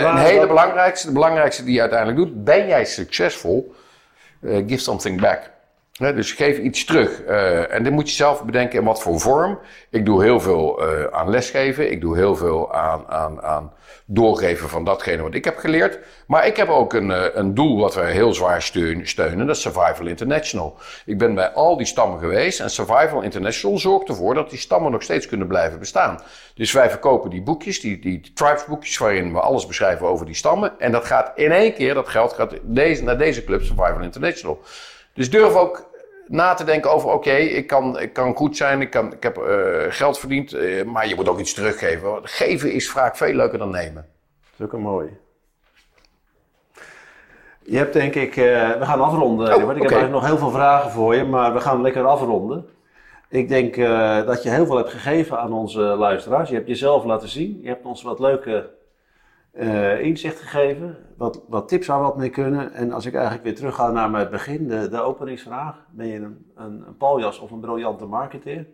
[0.00, 3.74] een hele belangrijkste, de belangrijkste die je uiteindelijk doet, ben jij succesvol?
[4.46, 5.57] Eh, give something back.
[5.98, 7.22] Dus geef iets terug.
[7.22, 9.58] Eh, en dit moet je zelf bedenken in wat voor vorm.
[9.90, 11.90] Ik doe heel veel eh, aan lesgeven.
[11.90, 13.72] Ik doe heel veel aan, aan, aan
[14.06, 15.98] doorgeven van datgene wat ik heb geleerd.
[16.26, 19.46] Maar ik heb ook een, eh, een doel wat we heel zwaar steun- steunen.
[19.46, 20.78] Dat is Survival International.
[21.06, 22.60] Ik ben bij al die stammen geweest.
[22.60, 26.20] En Survival International zorgt ervoor dat die stammen nog steeds kunnen blijven bestaan.
[26.54, 30.80] Dus wij verkopen die boekjes, die, die tribesboekjes, waarin we alles beschrijven over die stammen.
[30.80, 34.60] En dat gaat in één keer, dat geld gaat deze, naar deze club, Survival International.
[35.14, 35.87] Dus durf ook
[36.28, 39.36] na te denken over, oké, ik, kan, ik kan goed zijn, ik, kan, ik heb
[39.36, 42.10] eh, geld verdiend, eh, maar je moet ook iets teruggeven.
[42.10, 44.06] Want Geven is vaak veel leuker dan nemen.
[44.42, 45.10] Dat is ook een mooie.
[47.62, 49.46] Je hebt denk ik, eh, we gaan afronden.
[49.46, 52.66] Oh, ik heb eigenlijk nog heel veel vragen voor je, maar we gaan lekker afronden.
[53.28, 53.76] Ik denk
[54.26, 56.48] dat je heel veel hebt gegeven aan onze luisteraars.
[56.48, 57.58] Je hebt jezelf laten zien.
[57.62, 58.70] Je hebt ons wat leuke
[59.58, 60.96] eh, inzicht gegeven.
[61.16, 62.72] Wat, wat tips waar we wat mee kunnen.
[62.74, 65.74] En als ik eigenlijk weer terug ga naar mijn begin, de, de openingsvraag.
[65.90, 68.66] Ben je een, een, een paljas of een briljante marketeer?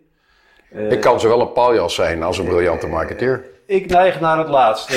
[0.73, 3.45] Eh, Ik kan zowel een paljas zijn als een briljante marketeer.
[3.67, 4.93] Ik neig naar het laatste.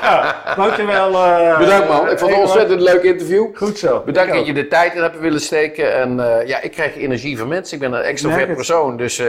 [0.56, 1.14] Dankjewel.
[1.14, 3.56] eh Bedankt man, ik vond het een ontzettend leuk interview.
[3.56, 4.02] Goed zo.
[4.04, 5.94] Bedankt dat je de tijd in hebt willen steken.
[5.94, 7.74] En eh, ja, ik krijg energie van mensen.
[7.74, 8.96] Ik ben een extrovert persoon.
[8.96, 9.26] Dus eh,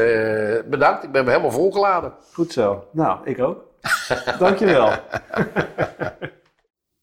[0.66, 2.14] bedankt, ik ben helemaal volgeladen.
[2.34, 2.84] Goed zo.
[2.92, 3.64] Nou, ik ook.
[4.40, 4.92] Dankjewel.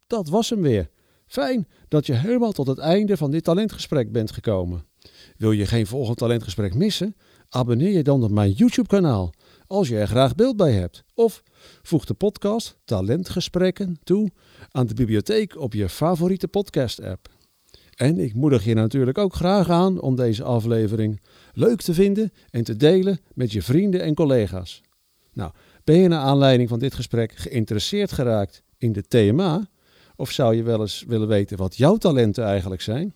[0.06, 0.88] Dat was hem weer.
[1.26, 4.84] Fijn dat je helemaal tot het einde van dit talentgesprek bent gekomen.
[5.36, 7.16] Wil je geen volgend talentgesprek missen?
[7.48, 9.32] Abonneer je dan op mijn YouTube-kanaal
[9.66, 11.04] als je er graag beeld bij hebt.
[11.14, 11.42] Of
[11.82, 14.30] voeg de podcast Talentgesprekken toe
[14.70, 17.28] aan de bibliotheek op je favoriete podcast-app.
[17.94, 21.20] En ik moedig je natuurlijk ook graag aan om deze aflevering
[21.52, 24.82] leuk te vinden en te delen met je vrienden en collega's.
[25.32, 25.52] Nou,
[25.90, 29.68] ben je naar aanleiding van dit gesprek geïnteresseerd geraakt in de TMA?
[30.16, 33.14] Of zou je wel eens willen weten wat jouw talenten eigenlijk zijn?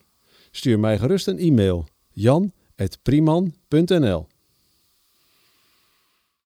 [0.50, 4.26] Stuur mij gerust een e-mail jan.priman.nl